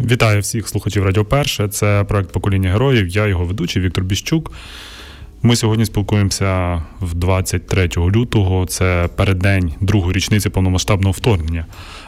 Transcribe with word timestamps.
Вітаю 0.00 0.40
всіх 0.40 0.68
слухачів 0.68 1.04
Радіо 1.04 1.24
Перше. 1.24 1.68
Це 1.68 2.04
проект 2.08 2.32
покоління 2.32 2.70
героїв. 2.70 3.08
Я 3.08 3.26
його 3.26 3.44
ведучий 3.44 3.82
Віктор 3.82 4.04
Біщук. 4.04 4.52
Ми 5.42 5.56
сьогодні 5.56 5.86
спілкуємося 5.86 6.82
в 7.00 7.14
23 7.14 7.88
лютого. 7.96 8.66
Це 8.66 9.08
переддень 9.16 9.74
другої 9.80 10.12
річниці 10.12 10.50
повномасштабного 10.50 11.12
вторгнення, 11.12 11.66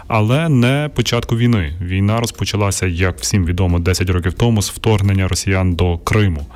але 0.08 0.48
не 0.48 0.90
початку 0.94 1.36
війни. 1.36 1.76
Війна 1.80 2.20
розпочалася, 2.20 2.86
як 2.86 3.18
всім 3.18 3.46
відомо, 3.46 3.78
10 3.78 4.10
років 4.10 4.32
тому 4.32 4.62
з 4.62 4.70
вторгнення 4.70 5.28
росіян 5.28 5.74
до 5.74 5.98
Криму. 5.98 6.46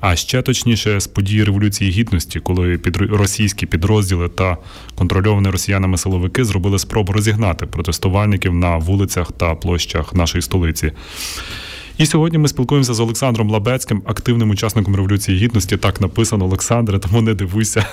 А 0.00 0.16
ще 0.16 0.42
точніше 0.42 1.00
з 1.00 1.06
події 1.06 1.44
революції 1.44 1.90
гідності, 1.90 2.40
коли 2.40 2.78
під 2.78 2.96
російські 2.96 3.66
підрозділи 3.66 4.28
та 4.28 4.56
контрольовані 4.94 5.48
росіянами 5.48 5.98
силовики 5.98 6.44
зробили 6.44 6.78
спробу 6.78 7.12
розігнати 7.12 7.66
протестувальників 7.66 8.54
на 8.54 8.76
вулицях 8.76 9.32
та 9.32 9.54
площах 9.54 10.14
нашої 10.14 10.42
столиці. 10.42 10.92
І 11.98 12.06
сьогодні 12.06 12.38
ми 12.38 12.48
спілкуємося 12.48 12.94
з 12.94 13.00
Олександром 13.00 13.50
Лабецьким, 13.50 14.02
активним 14.06 14.50
учасником 14.50 14.96
революції 14.96 15.38
гідності. 15.38 15.76
Так 15.76 16.00
написано 16.00 16.44
Олександре, 16.44 16.98
тому 16.98 17.22
не 17.22 17.34
дивуйся. 17.34 17.86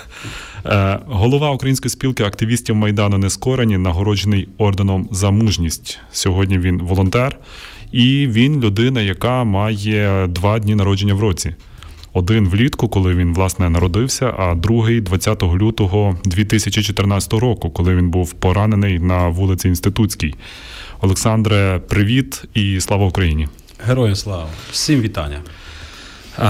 Е, 0.66 0.99
голова 1.08 1.52
української 1.52 1.90
спілки 1.90 2.24
активістів 2.24 2.76
майдану 2.76 3.18
Нескорені, 3.18 3.77
нагороджений 3.77 4.49
орденом 4.58 5.08
за 5.12 5.32
мужність. 5.32 5.99
Сьогодні 6.12 6.60
він 6.60 6.77
волонтер, 6.77 7.38
і 7.91 8.27
він 8.27 8.62
людина, 8.62 9.02
яка 9.02 9.44
має 9.44 10.27
два 10.27 10.60
дні 10.60 10.76
народження 10.76 11.13
в 11.13 11.20
році. 11.20 11.55
Один 12.16 12.50
влітку, 12.50 12.90
коли 12.90 13.16
він 13.16 13.34
власне 13.34 13.70
народився, 13.70 14.34
а 14.38 14.55
другий 14.55 15.02
20 15.02 15.44
лютого 15.44 16.18
2014 16.26 17.34
року, 17.34 17.72
коли 17.72 17.96
він 17.96 18.10
був 18.10 18.34
поранений 18.34 19.00
на 19.00 19.28
вулиці 19.28 19.68
Інститутській. 19.68 20.36
Олександре, 21.02 21.82
привіт 21.90 22.44
і 22.54 22.82
слава 22.82 23.05
Україні! 23.05 23.48
Героям 23.86 24.16
слава! 24.16 24.48
Всім 24.72 25.02
вітання! 25.02 25.41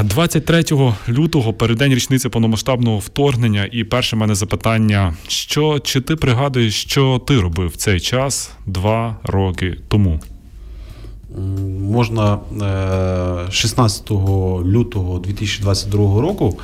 23 0.04 0.64
лютого, 1.10 1.54
переддень 1.54 1.94
річниці 1.94 2.30
повномасштабного 2.30 2.98
вторгнення, 2.98 3.70
і 3.72 3.84
перше 3.84 4.16
мене 4.16 4.36
запитання: 4.36 5.14
що 5.28 5.80
чи 5.80 6.02
ти 6.02 6.16
пригадуєш, 6.16 6.82
що 6.82 7.22
ти 7.28 7.40
робив 7.40 7.68
в 7.70 7.76
цей 7.76 8.00
час 8.00 8.52
два 8.66 9.18
роки 9.24 9.78
тому? 9.88 10.20
Можна 11.82 12.40
16 13.52 14.12
е, 14.12 14.14
лютого 14.66 15.20
2022 15.20 16.22
року 16.22 16.60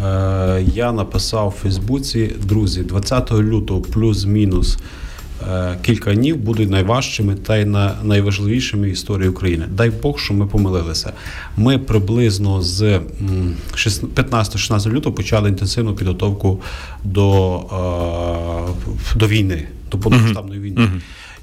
е, 0.00 0.64
я 0.74 0.92
написав 0.92 1.48
у 1.48 1.50
Фейсбуці 1.50 2.34
друзі, 2.42 2.82
20 2.82 3.32
лютого 3.32 3.80
плюс-мінус 3.80 4.78
е, 5.50 5.78
кілька 5.82 6.14
днів 6.14 6.36
будуть 6.36 6.70
найважчими 6.70 7.34
та 7.34 7.56
й 7.56 7.64
найважливішими 8.02 8.86
в 8.88 8.90
історії 8.90 9.28
України. 9.28 9.64
Дай 9.70 9.90
Бог, 9.90 10.18
що 10.18 10.34
ми 10.34 10.46
помилилися. 10.46 11.12
Ми 11.56 11.78
приблизно 11.78 12.62
з 12.62 13.00
15-16 13.72 14.92
лютого 14.92 15.14
почали 15.16 15.48
інтенсивну 15.48 15.94
підготовку 15.94 16.60
до, 17.04 17.60
до 19.16 19.26
війни, 19.26 19.68
до 19.90 19.98
повномасштабної 19.98 20.60
війни. 20.60 20.90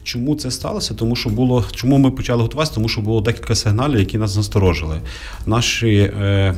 Чому 0.06 0.36
це 0.36 0.52
сталося? 0.52 0.94
Тому 0.94 1.16
що 1.16 1.30
було 1.30 1.66
чому 1.72 1.98
ми 1.98 2.12
почали 2.12 2.42
готуватися? 2.42 2.76
Тому 2.76 2.90
що 2.90 3.02
було 3.02 3.22
декілька 3.22 3.56
сигналів, 3.56 4.00
які 4.00 4.18
нас 4.18 4.36
насторожили. 4.36 5.02
Наші 5.46 5.98
е, 5.98 6.56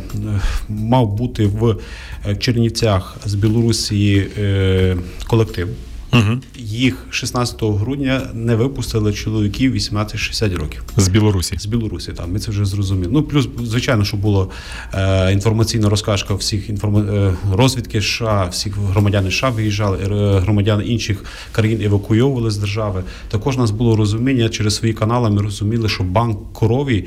мав 0.70 1.14
бути 1.14 1.46
в 1.46 1.78
е, 2.26 2.36
Чернівцях 2.36 3.18
з 3.26 3.34
Білорусі 3.34 4.28
е, 4.38 4.98
колектив. 5.28 5.70
Угу. 6.14 6.38
Їх 6.58 7.06
16 7.10 7.64
грудня 7.64 8.22
не 8.34 8.56
випустили 8.56 9.14
чоловіків 9.14 9.76
18-60 9.76 10.56
років 10.56 10.84
з 10.98 11.08
Білорусі. 11.08 11.56
З 11.60 11.66
Білорусі, 11.66 12.12
так, 12.12 12.28
ми 12.28 12.40
це 12.40 12.52
вже 12.52 12.66
зрозуміли. 12.66 13.12
Ну 13.14 13.24
плюс, 13.24 13.50
звичайно, 13.64 14.04
що 14.04 14.18
було 14.18 14.50
е, 14.94 15.34
інформаційна 15.34 15.90
розкажка 15.90 16.34
всіх 16.34 16.70
інформ... 16.70 16.98
е, 16.98 17.34
розвідки 17.54 18.02
США, 18.02 18.46
всіх 18.52 18.78
громадян 18.78 19.32
США 19.32 19.50
виїжджали, 19.50 19.98
е, 19.98 20.40
громадяни 20.40 20.86
інших 20.86 21.26
країн 21.52 21.82
евакуйовували 21.82 22.52
з 22.52 22.58
держави. 22.58 23.04
Також 23.30 23.58
у 23.58 23.60
нас 23.60 23.72
було 23.72 23.96
розуміння 23.96 24.50
через 24.50 24.76
свої 24.76 24.94
канали. 24.94 25.30
Ми 25.30 25.42
розуміли, 25.42 25.90
що 25.90 26.04
банк 26.04 26.54
корові 26.54 27.06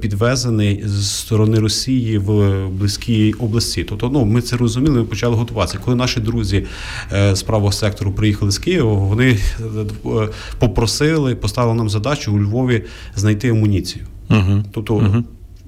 підвезений 0.00 0.82
з 0.86 1.10
сторони 1.10 1.58
Росії 1.58 2.18
в 2.18 2.68
близькій 2.68 3.32
області. 3.32 3.84
Тобто, 3.88 4.10
ну 4.12 4.24
ми 4.24 4.42
це 4.42 4.56
розуміли. 4.56 4.98
Ми 4.98 5.04
почали 5.04 5.36
готуватися. 5.36 5.78
Коли 5.84 5.96
наші 5.96 6.20
друзі 6.20 6.66
е, 7.12 7.36
з 7.36 7.42
правого 7.42 7.72
сектору 7.72 8.12
приїхали 8.12 8.39
з 8.48 8.58
Києва, 8.58 8.92
вони 8.92 9.38
е, 9.60 10.28
попросили, 10.58 11.34
поставили 11.34 11.74
нам 11.74 11.90
задачу 11.90 12.32
у 12.32 12.38
Львові 12.38 12.84
знайти 13.16 13.48
амуніцію. 13.48 14.04
Угу. 14.30 14.64
Тобто, 14.72 14.94
угу. 14.94 15.24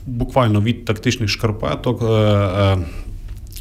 буквально 0.06 0.62
від 0.62 0.84
тактичних 0.84 1.28
шкарпеток. 1.28 2.02
Е, 2.02 2.06
е, 2.06 2.78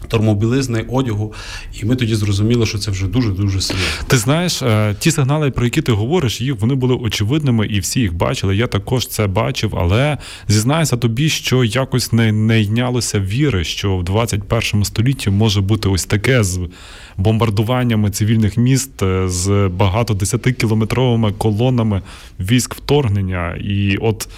термобілизни, 0.08 0.86
одягу, 0.90 1.34
і 1.82 1.86
ми 1.86 1.96
тоді 1.96 2.16
зрозуміли, 2.16 2.66
що 2.66 2.78
це 2.78 2.92
вже 2.92 3.08
дуже 3.08 3.30
дуже 3.30 3.62
серйозно. 3.62 4.06
Ти 4.08 4.18
знаєш, 4.18 4.64
ті 5.00 5.12
сигнали, 5.12 5.52
про 5.52 5.66
які 5.66 5.82
ти 5.82 5.92
говориш, 5.92 6.42
їх 6.42 6.62
вони 6.62 6.76
були 6.76 6.96
очевидними, 6.96 7.68
і 7.68 7.80
всі 7.80 8.00
їх 8.00 8.14
бачили. 8.14 8.56
Я 8.56 8.68
також 8.68 9.08
це 9.08 9.28
бачив, 9.28 9.76
але 9.78 10.18
зізнаюся 10.48 10.98
тобі, 10.98 11.30
що 11.30 11.64
якось 11.64 12.14
не 12.14 12.32
не 12.32 12.62
йнялося 12.62 13.20
віри, 13.20 13.64
що 13.64 13.98
в 13.98 14.04
21 14.04 14.84
столітті 14.84 15.30
може 15.30 15.62
бути 15.62 15.90
ось 15.90 16.06
таке 16.06 16.44
з 16.44 16.60
бомбардуваннями 17.22 18.10
цивільних 18.10 18.58
міст 18.58 19.04
е, 19.04 19.30
з 19.30 19.68
багато 19.68 20.14
десятикілометровими 20.14 21.32
колонами 21.32 22.02
військ 22.40 22.76
вторгнення. 22.76 23.56
І 23.56 23.98
от 23.98 24.30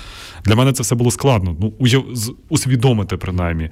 для 0.46 0.56
мене 0.56 0.74
це 0.74 0.84
все 0.84 0.96
було 0.96 1.12
складно. 1.12 1.56
Ну, 1.60 1.74
усвідомити 2.50 3.18
принаймні. 3.18 3.70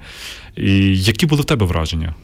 І 0.56 1.02
Які 1.02 1.26
були 1.26 1.42
в 1.42 1.44
тебе 1.44 1.66
враження? 1.66 2.14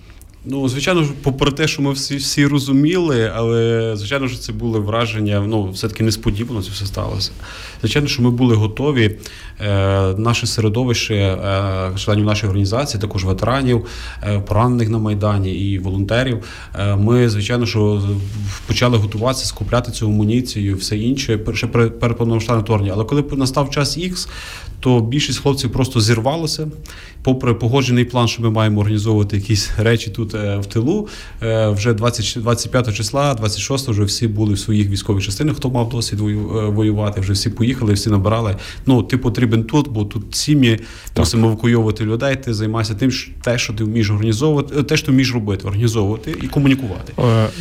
Ну, 0.50 0.68
звичайно, 0.68 1.06
попри 1.22 1.50
те, 1.50 1.68
що 1.68 1.82
ми 1.82 1.92
всі 1.92 2.16
всі 2.16 2.46
розуміли, 2.46 3.32
але 3.34 3.92
звичайно 3.96 4.28
що 4.28 4.38
це 4.38 4.52
були 4.52 4.78
враження. 4.78 5.44
Ну, 5.46 5.70
все-таки 5.70 6.02
несподівано 6.04 6.62
це 6.62 6.70
все 6.70 6.86
сталося. 6.86 7.30
Звичайно, 7.80 8.08
що 8.08 8.22
ми 8.22 8.30
були 8.30 8.54
готові. 8.54 9.18
Е, 9.60 10.14
Наше 10.18 10.46
середовище, 10.46 11.14
е, 11.14 11.90
членів 11.96 12.24
нашої 12.24 12.48
організації, 12.48 13.00
також 13.00 13.24
ветеранів, 13.24 13.86
е, 14.22 14.40
поранених 14.40 14.88
на 14.88 14.98
майдані 14.98 15.52
і 15.52 15.78
волонтерів. 15.78 16.44
Е, 16.74 16.96
Ми, 16.96 17.28
звичайно, 17.28 17.66
що 17.66 18.02
почали 18.66 18.98
готуватися, 18.98 19.46
скупляти 19.46 19.92
цю 19.92 20.06
амуніцію, 20.06 20.76
все 20.76 20.98
інше 20.98 21.40
ще 21.54 21.66
перед 21.66 22.16
повномасштабним 22.16 22.64
вторгнення. 22.64 22.92
Але 22.94 23.04
коли 23.04 23.24
настав 23.32 23.70
час 23.70 23.94
Х, 23.94 24.28
то 24.80 25.00
більшість 25.00 25.38
хлопців 25.38 25.72
просто 25.72 26.00
зірвалося. 26.00 26.68
Попри 27.22 27.54
погоджений 27.54 28.04
план, 28.04 28.28
що 28.28 28.42
ми 28.42 28.50
маємо 28.50 28.80
організовувати 28.80 29.36
якісь 29.36 29.70
речі 29.78 30.10
тут 30.10 30.34
е, 30.34 30.37
в 30.60 30.66
тилу. 30.66 31.08
Е, 31.42 31.68
вже 31.68 31.94
20, 31.94 32.42
25 32.42 32.94
числа, 32.94 33.34
26 33.34 33.88
вже 33.88 34.04
всі 34.04 34.28
були 34.28 34.54
в 34.54 34.58
своїх 34.58 34.88
військових 34.88 35.24
частинах. 35.24 35.56
Хто 35.56 35.70
мав 35.70 35.88
досвід 35.88 36.20
е, 36.20 36.24
воювати, 36.68 37.20
вже 37.20 37.32
всі 37.32 37.50
поїхали, 37.50 37.92
всі 37.92 38.10
набирали. 38.10 38.56
Ну, 38.86 39.02
ти 39.02 39.18
потрібен 39.18 39.64
тут, 39.64 39.88
бо 39.88 40.04
тут 40.04 40.36
сім'ї 40.36 40.80
мусимо 41.16 41.46
евакуйовувати 41.46 42.04
людей. 42.04 42.36
Ти 42.36 42.54
займайся 42.54 42.94
тим, 42.94 43.10
що 43.10 43.32
те, 43.42 43.58
що 43.58 43.72
ти 43.72 43.84
вмієш 43.84 44.10
організовувати, 44.10 44.82
те, 44.82 44.96
що 44.96 45.06
ти 45.06 45.12
вмієш 45.12 45.34
робити, 45.34 45.64
організовувати 45.64 46.36
і 46.42 46.46
комунікувати. 46.46 47.12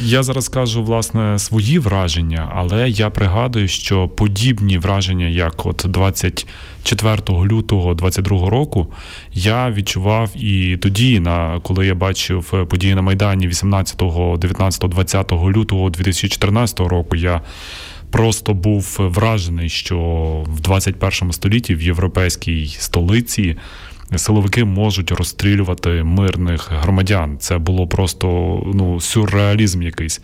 Я 0.03 0.23
зараз 0.23 0.49
кажу 0.49 0.83
власне 0.83 1.39
свої 1.39 1.79
враження, 1.79 2.51
але 2.55 2.89
я 2.89 3.09
пригадую, 3.09 3.67
що 3.67 4.07
подібні 4.07 4.77
враження, 4.77 5.27
як 5.27 5.65
от 5.65 5.85
20 5.89 6.47
4 6.87 7.17
лютого 7.29 7.93
22 7.93 8.49
року 8.49 8.87
я 9.33 9.71
відчував 9.71 10.31
і 10.35 10.77
тоді, 10.77 11.19
на 11.19 11.59
коли 11.63 11.87
я 11.87 11.95
бачив 11.95 12.51
е, 12.53 12.56
події 12.65 12.95
на 12.95 13.01
Майдані 13.01 13.47
18, 13.47 14.03
19, 14.37 14.89
20 14.89 15.31
лютого 15.31 15.89
2014 15.89 16.79
року, 16.79 17.15
я 17.15 17.41
просто 18.11 18.53
був 18.53 18.95
вражений, 18.99 19.69
що 19.69 19.97
в 20.47 20.59
21 20.61 21.31
столітті 21.31 21.75
в 21.75 21.81
європейській 21.81 22.67
столиці 22.67 23.57
силовики 24.15 24.63
можуть 24.63 25.11
розстрілювати 25.11 26.03
мирних 26.03 26.71
громадян. 26.71 27.37
Це 27.39 27.57
було 27.57 27.87
просто 27.87 28.27
ну 28.73 29.01
сюрреалізм 29.01 29.81
якийсь. 29.81 30.21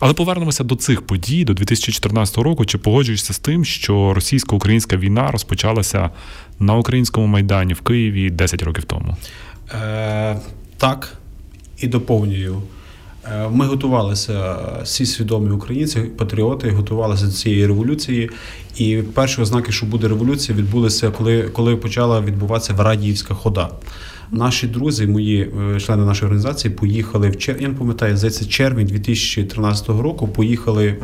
Але 0.00 0.12
повернемося 0.12 0.64
до 0.64 0.76
цих 0.76 1.06
подій 1.06 1.44
до 1.44 1.54
2014 1.54 2.38
року. 2.38 2.64
Чи 2.64 2.78
погоджуєшся 2.78 3.32
з 3.32 3.38
тим, 3.38 3.64
що 3.64 4.14
російсько-українська 4.14 4.96
війна 4.96 5.30
розпочалася 5.30 6.10
на 6.58 6.76
українському 6.76 7.26
майдані 7.26 7.74
в 7.74 7.80
Києві 7.80 8.30
10 8.30 8.62
років 8.62 8.84
тому? 8.84 9.16
Е, 9.74 10.36
Так 10.76 11.18
і 11.80 11.88
доповнюю. 11.88 12.62
Е, 13.24 13.48
ми 13.48 13.66
готувалися, 13.66 14.56
всі 14.82 15.06
свідомі 15.06 15.50
українці, 15.50 16.00
патріоти, 16.00 16.70
готувалися 16.70 17.26
до 17.26 17.32
цієї 17.32 17.66
революції, 17.66 18.30
І 18.76 18.96
перші 19.14 19.40
ознаки, 19.40 19.72
що 19.72 19.86
буде 19.86 20.08
революція, 20.08 20.58
відбулися, 20.58 21.10
коли 21.10 21.42
коли 21.42 21.76
почала 21.76 22.20
відбуватися 22.20 22.74
Варадіївська 22.74 23.34
хода. 23.34 23.70
Наші 24.32 24.66
друзі, 24.66 25.06
мої 25.06 25.52
е, 25.76 25.80
члени 25.80 26.04
нашої 26.04 26.24
організації, 26.24 26.74
поїхали 26.74 27.30
в 27.30 27.38
чер... 27.38 27.56
я 27.60 27.68
не 27.68 27.74
пам'ятаю, 27.74 28.16
здається, 28.16 28.44
червень 28.44 28.86
2013 28.86 29.88
року. 29.88 30.28
Поїхали 30.28 30.96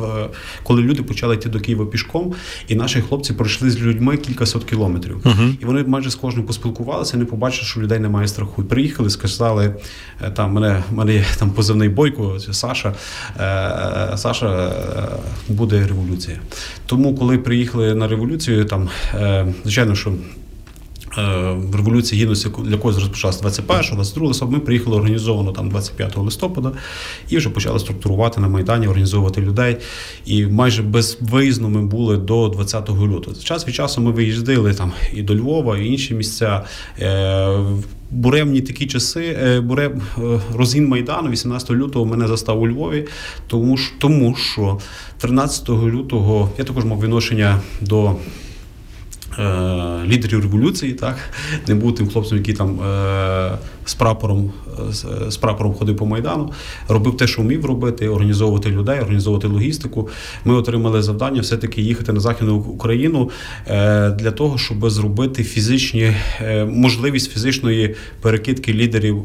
коли 0.63 0.83
люди 0.83 1.03
почали 1.03 1.35
йти 1.35 1.49
до 1.49 1.61
Києва 1.61 1.87
пішком, 1.87 2.35
і 2.69 2.75
наші 2.75 3.01
хлопці 3.01 3.33
пройшли 3.33 3.71
з 3.71 3.81
людьми 3.81 4.17
кількасот 4.17 4.65
кілометрів. 4.65 5.17
Uh-huh. 5.17 5.55
І 5.63 5.65
вони 5.65 5.85
майже 5.85 6.11
з 6.11 6.15
кожним 6.15 6.47
поспілкувалися, 6.47 7.17
не 7.17 7.25
побачили, 7.25 7.67
що 7.67 7.81
людей 7.81 7.99
немає 7.99 8.29
страху. 8.29 8.63
І 8.63 8.65
Приїхали, 8.65 9.11
сказали 9.11 9.77
е, 10.23 10.31
там 10.31 10.53
мене 10.53 10.83
мене 10.91 11.15
є 11.15 11.25
там 11.39 11.51
позивний 11.51 11.89
бойко, 11.89 12.39
Саша. 12.39 12.95
Е, 13.41 14.17
Саша 14.17 14.73
буде 15.49 15.87
революція. 15.87 16.39
Тому, 16.87 17.15
коли 17.15 17.39
приїхали 17.39 17.95
на 17.95 18.09
революцію, 18.09 18.65
там 18.65 18.89
звичайно, 19.65 19.95
що. 19.95 20.13
Е, 21.19 21.57
революція 21.73 22.23
гідності 22.23 22.49
для 22.65 22.77
когось 22.77 22.99
розпочалася 22.99 23.41
21 23.41 23.95
22 23.95 24.27
листопада. 24.29 24.57
Ми 24.57 24.65
приїхали 24.65 24.97
організовано 24.97 25.53
там 25.53 25.69
25 25.69 26.17
листопада 26.17 26.73
і 27.29 27.37
вже 27.37 27.51
почали 27.51 27.79
структурувати 27.79 28.41
на 28.41 28.49
Майдані, 28.49 28.89
організовувати 28.89 29.41
людей. 29.41 29.77
І 30.27 30.47
майже 30.47 30.83
безвиїзно 30.83 31.69
ми 31.69 31.83
були 31.83 32.17
до 32.17 32.49
20 32.49 32.91
лютого. 32.91 33.37
Час 33.37 33.69
від 33.69 33.75
часу 33.75 34.01
ми 34.01 34.11
виїздили 34.11 34.75
там 34.75 34.93
і 35.15 35.23
до 35.23 35.35
Львова, 35.35 35.79
і 35.79 35.87
інші 35.87 36.15
місця. 36.15 36.65
Е, 37.01 37.59
буремні 38.11 38.61
такі 38.61 38.87
часи, 38.87 39.39
е, 39.43 39.61
бурем, 39.61 40.03
розгін 40.55 40.89
Майдану, 40.89 41.31
18 41.31 41.71
лютого 41.71 42.05
мене 42.05 42.29
застав 42.29 42.63
у 42.63 42.69
Львові, 42.69 43.07
тому 43.47 43.79
тому 43.99 44.37
що 44.37 44.79
13 45.19 45.69
лютого 45.69 46.51
я 46.59 46.65
також 46.65 46.85
мав 46.85 47.01
відношення 47.01 47.61
до 47.81 48.17
лідерів 50.07 50.41
революції, 50.41 50.93
так 50.93 51.17
не 51.69 51.75
був 51.75 51.95
тим 51.95 52.09
хлопцем, 52.09 52.39
який 52.39 52.55
там 52.55 52.81
е, 52.81 53.59
з 53.85 53.95
прапором 53.95 54.53
з 55.29 55.37
прапором 55.37 55.75
ходив 55.75 55.97
по 55.97 56.07
майдану, 56.07 56.53
робив 56.89 57.17
те, 57.17 57.27
що 57.27 57.43
вмів 57.43 57.65
робити, 57.65 58.09
організовувати 58.09 58.71
людей, 58.71 59.01
організовувати 59.01 59.47
логістику. 59.47 60.09
Ми 60.45 60.55
отримали 60.55 61.03
завдання 61.03 61.41
все-таки 61.41 61.83
їхати 61.83 62.13
на 62.13 62.21
західну 62.21 62.57
Україну 62.57 63.31
е, 63.67 64.11
для 64.11 64.31
того, 64.31 64.59
щоб 64.59 64.91
зробити 64.91 65.45
фізичні 65.45 66.13
можливість 66.67 67.33
фізичної 67.33 67.95
перекидки 68.21 68.73
лідерів 68.73 69.23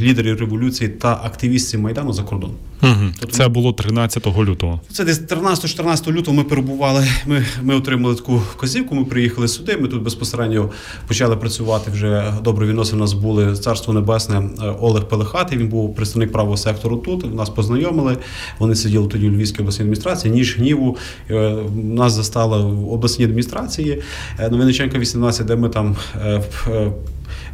лідерів 0.00 0.40
революції 0.40 0.90
та 0.90 1.20
активістів 1.24 1.80
майдану 1.80 2.12
за 2.12 2.22
кордон. 2.22 2.50
Угу. 2.84 3.12
Тобто, 3.20 3.36
це 3.36 3.48
було 3.48 3.72
13 3.72 4.26
лютого. 4.26 4.80
Це 4.92 5.04
десь 5.04 5.20
13-14 5.20 6.12
лютого. 6.12 6.36
Ми 6.36 6.44
перебували. 6.44 7.06
Ми 7.26 7.44
ми 7.62 7.74
отримали 7.74 8.14
таку 8.14 8.36
вказівку. 8.36 8.94
Ми 8.94 9.04
приїхали 9.04 9.48
сюди. 9.48 9.76
Ми 9.76 9.88
тут 9.88 10.02
безпосередньо 10.02 10.70
почали 11.08 11.36
працювати. 11.36 11.90
Вже 11.90 12.34
добре 12.44 12.66
відносини 12.66 12.98
у 12.98 13.00
нас 13.00 13.12
були 13.12 13.56
царство 13.56 13.94
небесне. 13.94 14.36
Е, 14.62 14.74
Олег 14.80 15.04
Пелехатий. 15.04 15.58
Він 15.58 15.68
був 15.68 15.94
представник 15.94 16.32
правого 16.32 16.56
сектору. 16.56 16.96
Тут 16.96 17.34
нас 17.34 17.50
познайомили. 17.50 18.16
Вони 18.58 18.74
сиділи 18.74 19.08
тоді 19.08 19.28
у 19.28 19.30
Львівській 19.30 19.60
обласній 19.60 19.82
адміністрації. 19.82 20.34
Ніж 20.34 20.58
гніву 20.58 20.96
е, 21.30 21.56
нас 21.74 22.12
застала 22.12 22.58
в 22.58 22.92
обласній 22.92 23.24
адміністрації 23.24 24.02
е, 24.38 24.50
на 24.50 24.56
Винниченка 24.56 24.98
18, 24.98 25.46
де 25.46 25.56
ми 25.56 25.68
там 25.68 25.96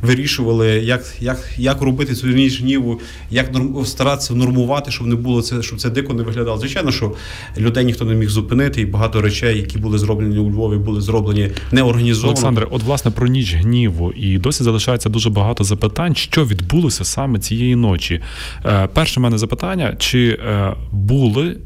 вирішували, 0.03 0.69
як 0.69 1.05
як, 1.21 1.39
як 1.57 1.83
робити 1.83 2.15
цю 2.15 2.27
ніж 2.27 2.61
гніву, 2.61 3.01
як 3.31 3.47
старатися 3.85 4.35
нормувати, 4.35 4.91
щоб 4.91 5.07
не 5.07 5.15
було 5.15 5.43
це, 5.43 5.63
щоб 5.63 5.81
це 5.81 5.91
дико 5.91 6.15
не 6.15 6.23
виглядало. 6.23 6.59
Звичайно, 6.59 6.93
що 6.93 7.13
людей 7.59 7.85
ніхто 7.85 8.05
не 8.05 8.15
міг 8.15 8.29
зупинити, 8.29 8.81
і 8.81 8.87
багато 8.87 9.21
речей, 9.21 9.57
які 9.57 9.79
були 9.79 9.99
зроблені 9.99 10.39
у 10.39 10.51
Львові, 10.51 10.79
були 10.79 11.01
зроблені 11.01 11.51
неорганізовано. 11.73 12.29
Олександре, 12.29 12.67
от 12.71 12.83
власне 12.83 13.11
про 13.11 13.27
ніч 13.27 13.55
гніву, 13.55 14.13
і 14.13 14.39
досі 14.39 14.65
залишається 14.65 15.09
дуже 15.09 15.31
багато 15.31 15.65
запитань, 15.65 16.15
що 16.15 16.45
відбулося 16.45 17.05
саме 17.05 17.39
цієї 17.39 17.77
ночі. 17.77 18.21
Е, 18.65 18.89
перше 18.95 19.21
мене 19.21 19.39
запитання: 19.39 19.97
чи 19.99 20.29
е, 20.29 20.75
були 20.93 21.57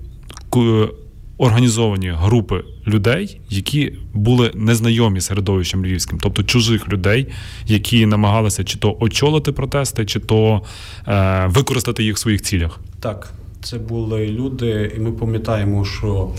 організовані 1.38 2.10
групи 2.10 2.64
людей, 2.86 3.40
які 3.50 3.92
були 4.14 4.50
незнайомі 4.54 5.20
середовищем 5.20 5.86
львівським, 5.86 6.19
тобто 6.22 6.42
чужих 6.42 6.88
людей, 6.88 7.26
які 7.66 8.06
намагалися 8.06 8.64
чи 8.64 8.78
то 8.78 8.96
очолити 9.00 9.52
протести, 9.52 10.04
чи 10.04 10.20
то 10.20 10.62
е, 11.08 11.46
використати 11.46 12.04
їх 12.04 12.16
в 12.16 12.19
своїх 12.19 12.42
цілях. 12.42 12.81
Так, 13.00 13.32
це 13.62 13.78
були 13.78 14.26
люди, 14.26 14.92
і 14.96 15.00
ми 15.00 15.12
пам'ятаємо, 15.12 15.84
що 15.84 16.31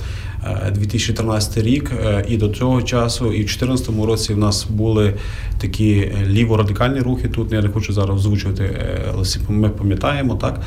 2013 0.72 1.64
рік, 1.64 1.92
е, 2.06 2.26
і 2.28 2.38
до 2.38 2.50
цього 2.50 2.82
часу, 2.82 3.26
і 3.26 3.44
в 3.44 3.46
2014 3.46 4.06
році 4.06 4.34
в 4.34 4.38
нас 4.38 4.66
були 4.70 5.14
такі 5.58 6.12
ліворадикальні 6.28 7.00
рухи. 7.00 7.28
Тут 7.28 7.52
я 7.52 7.62
не 7.62 7.70
хочу 7.70 7.94
зараз 7.94 8.18
озвучувати, 8.18 8.64
е, 8.64 9.14
але 9.14 9.26
ми 9.50 9.70
пам'ятаємо 9.70 10.36
так. 10.36 10.62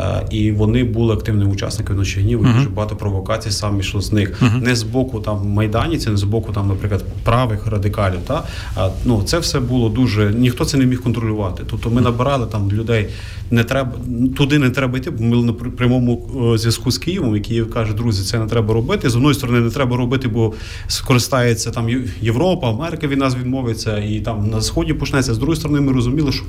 Е, 0.00 0.26
і 0.30 0.52
вони 0.52 0.84
були 0.84 1.14
активними 1.14 1.50
учасниками 1.50 1.98
ночі 1.98 2.20
гніву. 2.20 2.44
Uh-huh. 2.44 2.56
Дуже 2.56 2.68
багато 2.68 2.96
провокацій 2.96 3.50
саме 3.50 3.80
йшло 3.80 4.00
з 4.00 4.12
них. 4.12 4.42
Uh-huh. 4.42 4.62
Не 4.62 4.76
з 4.76 4.82
боку 4.82 5.20
там 5.20 5.48
майданівців, 5.48 6.12
не 6.12 6.18
з 6.18 6.22
боку 6.22 6.52
там, 6.52 6.68
наприклад, 6.68 7.04
правих 7.22 7.66
радикалів. 7.66 8.18
Та 8.26 8.42
а 8.76 8.88
ну 9.04 9.22
це 9.22 9.38
все 9.38 9.60
було 9.60 9.88
дуже 9.88 10.34
ніхто 10.34 10.64
це 10.64 10.76
не 10.76 10.86
міг 10.86 11.02
контролювати. 11.02 11.62
Тобто 11.70 11.90
ми 11.90 12.00
набирали 12.00 12.46
там 12.46 12.72
людей. 12.72 13.08
Не 13.50 13.64
треба 13.64 13.92
туди 14.36 14.58
не 14.58 14.70
треба 14.70 14.98
йти, 14.98 15.10
бо 15.10 15.24
ми 15.24 15.42
на 15.42 15.52
прямому 15.52 16.28
зв'язку 16.56 16.90
з 16.90 16.98
Києвом, 16.98 17.36
і 17.36 17.40
Київ 17.40 17.70
каже, 17.70 17.92
друзі, 17.92 18.24
це 18.24 18.38
не 18.38 18.46
треба 18.46 18.74
робити 18.74 19.10
з 19.14 19.16
одної 19.16 19.34
сторони 19.34 19.60
не 19.60 19.70
треба 19.70 19.96
робити, 19.96 20.28
бо 20.28 20.52
скористається 20.86 21.70
там 21.70 21.88
Європа, 22.20 22.70
Америка 22.70 23.06
від 23.06 23.18
нас 23.18 23.36
відмовиться, 23.36 23.98
і 23.98 24.20
там 24.20 24.50
на 24.50 24.60
сході 24.60 24.94
почнеться. 24.94 25.34
З 25.34 25.38
другої 25.38 25.56
сторони, 25.56 25.80
ми 25.80 25.92
розуміли, 25.92 26.32
що 26.32 26.44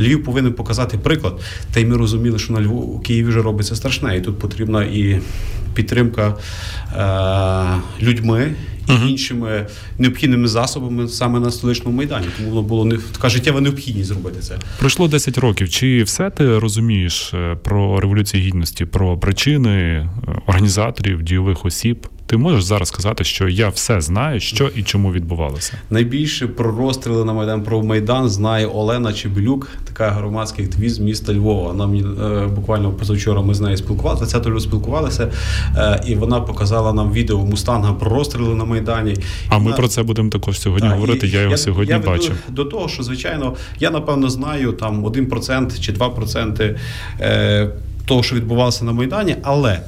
Львів 0.00 0.24
повинен 0.24 0.52
показати 0.52 0.98
приклад. 0.98 1.40
Та 1.72 1.80
й 1.80 1.84
ми 1.84 1.96
розуміли, 1.96 2.38
що 2.38 2.52
на 2.52 2.60
Льву 2.60 2.76
у 2.76 2.98
Києві 2.98 3.28
вже 3.28 3.42
робиться 3.42 3.76
страшне, 3.76 4.16
і 4.16 4.20
тут 4.20 4.38
потрібна 4.38 4.84
і 4.84 5.20
підтримка 5.74 6.34
е, 6.96 8.04
людьми 8.04 8.54
і 8.88 8.90
uh-huh. 8.92 9.08
іншими 9.08 9.66
необхідними 9.98 10.48
засобами 10.48 11.08
саме 11.08 11.40
на 11.40 11.50
столичному 11.50 11.96
майдані. 11.96 12.26
Тому 12.36 12.48
воно 12.48 12.62
було 12.62 12.84
не 12.84 12.98
така 13.12 13.28
життєва 13.28 13.60
необхідність 13.60 14.08
зробити 14.08 14.40
це. 14.40 14.58
Пройшло 14.78 15.08
10 15.08 15.38
років. 15.38 15.68
Чи 15.68 16.02
все 16.02 16.30
ти 16.30 16.58
розумієш 16.58 17.34
е, 17.34 17.56
про 17.64 18.00
революцію 18.00 18.42
гідності, 18.42 18.84
про 18.84 19.18
причини 19.18 19.70
е, 19.70 20.08
організаторів, 20.46 21.22
дійових 21.22 21.64
осіб? 21.64 22.06
Ти 22.26 22.36
можеш 22.36 22.64
зараз 22.64 22.88
сказати, 22.88 23.24
що 23.24 23.48
я 23.48 23.68
все 23.68 24.00
знаю, 24.00 24.40
що 24.40 24.70
і 24.76 24.82
чому 24.82 25.12
відбувалося. 25.12 25.72
Найбільше 25.90 26.46
про 26.46 26.72
розстріли 26.72 27.24
на 27.24 27.32
майдан 27.32 27.62
про 27.62 27.82
майдан 27.82 28.28
знає 28.28 28.66
Олена 28.66 29.12
Чебелюк, 29.12 29.68
така 29.84 30.10
громадський 30.10 30.64
активіст 30.64 31.00
міста 31.00 31.34
Львова. 31.34 31.68
Вона 31.68 31.86
мені 31.86 32.04
е, 32.22 32.46
буквально 32.46 32.92
позавчора 32.92 33.42
ми 33.42 33.54
з 33.54 33.60
нею 33.60 33.76
спілкувалися. 33.76 34.24
20 34.24 34.40
лютого 34.40 34.60
спілкувалися, 34.60 35.32
е, 35.76 36.02
і 36.06 36.14
вона 36.14 36.40
показала 36.40 36.92
нам 36.92 37.12
відео 37.12 37.38
Мустанга 37.38 37.92
про 37.92 38.10
розстріли 38.10 38.54
на 38.54 38.64
майдані. 38.64 39.16
А 39.48 39.58
ми 39.58 39.72
про 39.72 39.88
це 39.88 40.02
будемо 40.02 40.30
також 40.30 40.60
сьогодні 40.60 40.88
так, 40.88 40.98
говорити. 40.98 41.26
Я 41.26 41.40
його 41.40 41.50
я, 41.50 41.58
сьогодні 41.58 41.92
я 41.92 41.98
бачив. 41.98 42.36
До, 42.48 42.64
до 42.64 42.70
того, 42.70 42.88
що 42.88 43.02
звичайно, 43.02 43.56
я 43.80 43.90
напевно 43.90 44.30
знаю 44.30 44.72
там 44.72 45.06
1% 45.06 45.80
чи 45.80 45.92
2% 45.92 46.76
е, 47.20 47.70
того, 48.06 48.22
що 48.22 48.36
відбувалося 48.36 48.84
на 48.84 48.92
майдані, 48.92 49.36
але. 49.42 49.80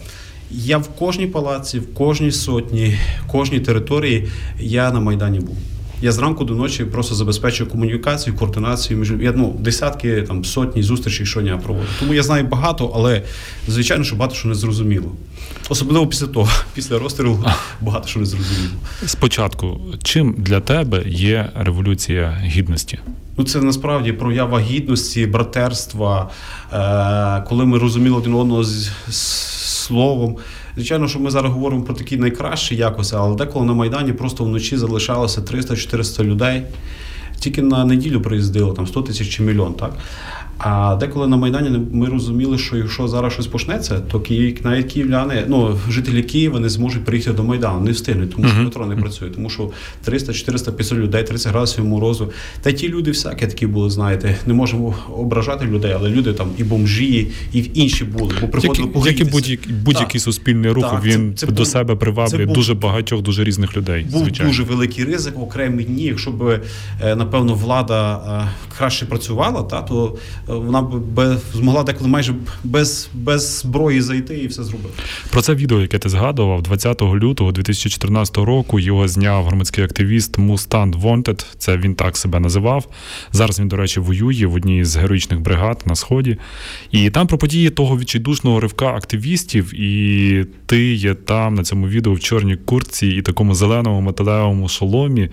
Я 0.50 0.79
в 0.79 0.88
кожній 0.88 1.26
палаці, 1.26 1.79
в 1.79 1.95
кожній 1.95 2.33
сотні, 2.33 2.99
в 3.25 3.33
кожній 3.33 3.61
території 3.61 4.29
я 4.61 4.93
на 4.93 5.00
Майдані 5.00 5.41
був. 5.41 5.57
Я 6.03 6.12
зранку 6.12 6.45
до 6.45 6.55
ночі 6.55 6.85
просто 6.85 7.15
забезпечую 7.15 7.71
комунікацію, 7.71 8.37
координацію 8.37 8.99
між 8.99 9.11
я 9.11 9.33
ну 9.37 9.57
десятки 9.61 10.23
там 10.23 10.45
сотні 10.45 10.83
зустрічей 10.83 11.26
щодня 11.26 11.59
проводжу. 11.59 11.88
Тому 12.00 12.15
я 12.15 12.23
знаю 12.23 12.45
багато, 12.45 12.93
але 12.95 13.23
звичайно, 13.69 14.05
що 14.05 14.17
багато 14.17 14.35
що 14.35 14.49
не 14.49 14.55
зрозуміло. 14.55 15.12
Особливо 15.69 16.07
після 16.07 16.26
того, 16.26 16.49
після 16.75 16.99
розстрілу 16.99 17.45
багато 17.81 18.09
що 18.09 18.21
не 18.21 18.26
зрозуміло. 18.26 18.75
Спочатку, 19.07 19.81
чим 20.03 20.35
для 20.38 20.61
тебе 20.61 21.03
є 21.07 21.50
революція 21.55 22.43
гідності? 22.45 22.99
Ну, 23.38 23.45
це 23.45 23.61
насправді 23.61 24.12
проява 24.12 24.61
гідності, 24.61 25.26
братерства, 25.26 26.31
е, 26.73 27.45
коли 27.49 27.65
ми 27.65 27.79
розуміли 27.79 28.17
один 28.17 28.35
одного 28.35 28.65
з 28.65 28.91
словом. 29.87 30.37
Звичайно, 30.75 31.09
що 31.09 31.21
ми 31.21 31.31
зараз 31.31 31.52
говоримо 31.52 31.83
про 31.83 31.95
такі 31.95 32.16
найкращі 32.16 32.76
якості, 32.76 33.16
але 33.19 33.37
деколи 33.37 33.66
на 33.66 33.73
Майдані 33.73 34.12
просто 34.12 34.45
вночі 34.45 34.76
залишалося 34.76 35.40
300-400 35.40 36.25
людей. 36.25 36.62
Тільки 37.38 37.62
на 37.62 37.85
неділю 37.85 38.21
приїздило 38.21 38.73
там 38.73 38.87
100 38.87 39.02
тисяч 39.02 39.28
чи 39.28 39.43
мільйон. 39.43 39.75
так. 39.75 39.93
А 40.59 40.97
деколи 41.01 41.27
на 41.27 41.37
Майдані 41.37 41.81
ми 41.93 42.07
розуміли, 42.07 42.59
що 42.59 42.77
якщо 42.77 43.09
зараз 43.09 43.33
щось 43.33 43.47
почнеться, 43.47 44.01
то 44.01 44.21
Київ, 44.21 44.59
навіть 44.65 44.93
київляни, 44.93 45.45
ну 45.49 45.79
жителі 45.91 46.23
Києва 46.23 46.61
не 46.61 46.69
зможуть 46.69 47.05
приїхати 47.05 47.37
до 47.37 47.45
Майдану, 47.45 47.81
не 47.81 47.91
встигнуть, 47.91 48.35
тому 48.35 48.49
що 48.49 48.63
метро 48.63 48.87
не 48.87 48.97
працює, 48.97 49.31
тому 49.31 49.51
що 49.51 49.71
300, 50.05 50.33
400, 50.33 50.73
500 50.73 50.99
людей, 50.99 51.23
30 51.23 51.53
градусів 51.53 51.85
морозу. 51.85 52.33
Та 52.63 52.73
ті 52.73 52.89
люди 52.89 53.11
всякі 53.11 53.47
такі 53.47 53.67
були, 53.67 53.91
знаєте, 53.91 54.37
не 54.47 54.55
можемо 54.55 54.95
ображати 55.17 55.65
людей, 55.65 55.93
але 55.97 56.11
люди 56.11 56.33
там 56.33 56.49
і 56.59 56.65
бомжі, 56.65 57.29
і 57.53 57.71
інші 57.75 58.05
були, 58.05 58.35
бо 58.41 58.49
приходили 58.49 58.89
Як 59.07 59.21
і 59.21 59.25
будь-який 59.25 59.73
будь-який 59.73 60.21
суспільний 60.21 60.71
рух, 60.71 60.91
так, 60.91 61.05
він 61.05 61.33
це, 61.37 61.47
це 61.47 61.53
до 61.53 61.53
був, 61.53 61.67
себе 61.67 61.97
приваблює 61.97 62.47
дуже 62.47 62.75
багатьох, 62.75 63.23
дуже 63.23 63.45
різних 63.45 63.77
людей. 63.77 64.07
Був 64.11 64.23
звичайно. 64.23 64.51
дуже 64.51 64.63
великий 64.63 65.05
ризик, 65.05 65.39
окремі 65.39 65.85
дні. 65.85 66.03
Якщо 66.03 66.31
б 66.31 66.61
е, 67.03 67.17
напевно 67.17 67.55
влада 67.55 68.21
е, 68.43 68.49
краще 68.77 69.07
працювала, 69.07 69.63
та 69.63 69.83
то 69.83 70.17
вона 70.47 70.83
б 70.83 71.38
змогла 71.55 71.83
деколи 71.83 72.09
майже 72.09 72.35
без 72.65 73.09
без 73.15 73.59
зброї 73.59 74.00
зайти 74.00 74.38
і 74.38 74.47
все 74.47 74.65
зробити. 74.65 74.88
Про 75.31 75.43
це 75.43 75.55
відео, 75.55 75.81
яке 75.81 75.99
ти 75.99 76.09
згадував, 76.09 76.62
20 76.62 77.03
лютого 77.03 77.53
2014 77.53 78.37
року 78.37 78.81
його 78.81 79.09
зняв 79.09 79.45
громадський 79.45 79.85
активіст 79.85 80.38
Мустанд 80.38 80.95
Wanted, 80.95 81.47
Це 81.59 81.76
він 81.76 81.95
так 81.95 82.17
себе 82.17 82.41
називав. 82.41 82.88
Зараз 83.33 83.61
він, 83.61 83.69
до 83.69 83.76
речі, 83.76 84.00
воює 84.00 84.47
в 84.47 84.55
одній 84.55 84.85
з 84.85 84.97
героїчних 84.97 85.41
бригад 85.41 85.83
на 85.87 85.95
сході. 85.95 86.37
І 86.91 87.11
там 87.11 87.26
про 87.26 87.38
події 87.38 87.71
того 87.71 87.99
відчайдушного 87.99 88.61
ривка 88.61 88.87
активістів, 88.87 89.81
і 89.81 90.47
ти 90.67 90.95
є 90.95 91.15
там 91.15 91.55
на 91.55 91.65
цьому 91.65 91.88
відео 91.88 92.12
в 92.12 92.21
чорній 92.21 92.57
куртці 92.57 93.07
і 93.07 93.23
такому 93.23 93.55
зеленому 93.55 94.00
металевому 94.00 94.69
шоломі. 94.69 95.29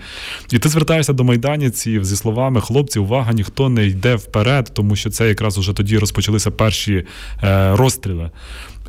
І 0.52 0.58
ти 0.58 0.68
звертаєшся 0.68 1.12
до 1.12 1.24
майданівців 1.24 2.04
зі 2.04 2.16
словами: 2.16 2.60
хлопці, 2.60 2.98
увага, 2.98 3.32
ніхто 3.32 3.68
не 3.68 3.86
йде 3.86 4.14
вперед, 4.14 4.70
тому 4.74 4.96
що 4.96 5.03
це 5.10 5.28
якраз 5.28 5.58
уже 5.58 5.72
тоді 5.72 5.98
розпочалися 5.98 6.50
перші 6.50 7.06
е, 7.42 7.76
розстріли. 7.76 8.30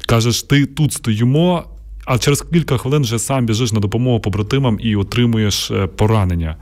Кажеш, 0.05 0.43
ти 0.43 0.65
тут 0.65 0.93
стоїмо. 0.93 1.63
А 2.05 2.17
через 2.17 2.41
кілька 2.41 2.77
хвилин 2.77 3.01
вже 3.01 3.19
сам 3.19 3.45
біжиш 3.45 3.71
на 3.71 3.79
допомогу 3.79 4.19
побратимам 4.19 4.79
і 4.81 4.95
отримуєш 4.95 5.71
е, 5.71 5.87
поранення. 5.87 6.55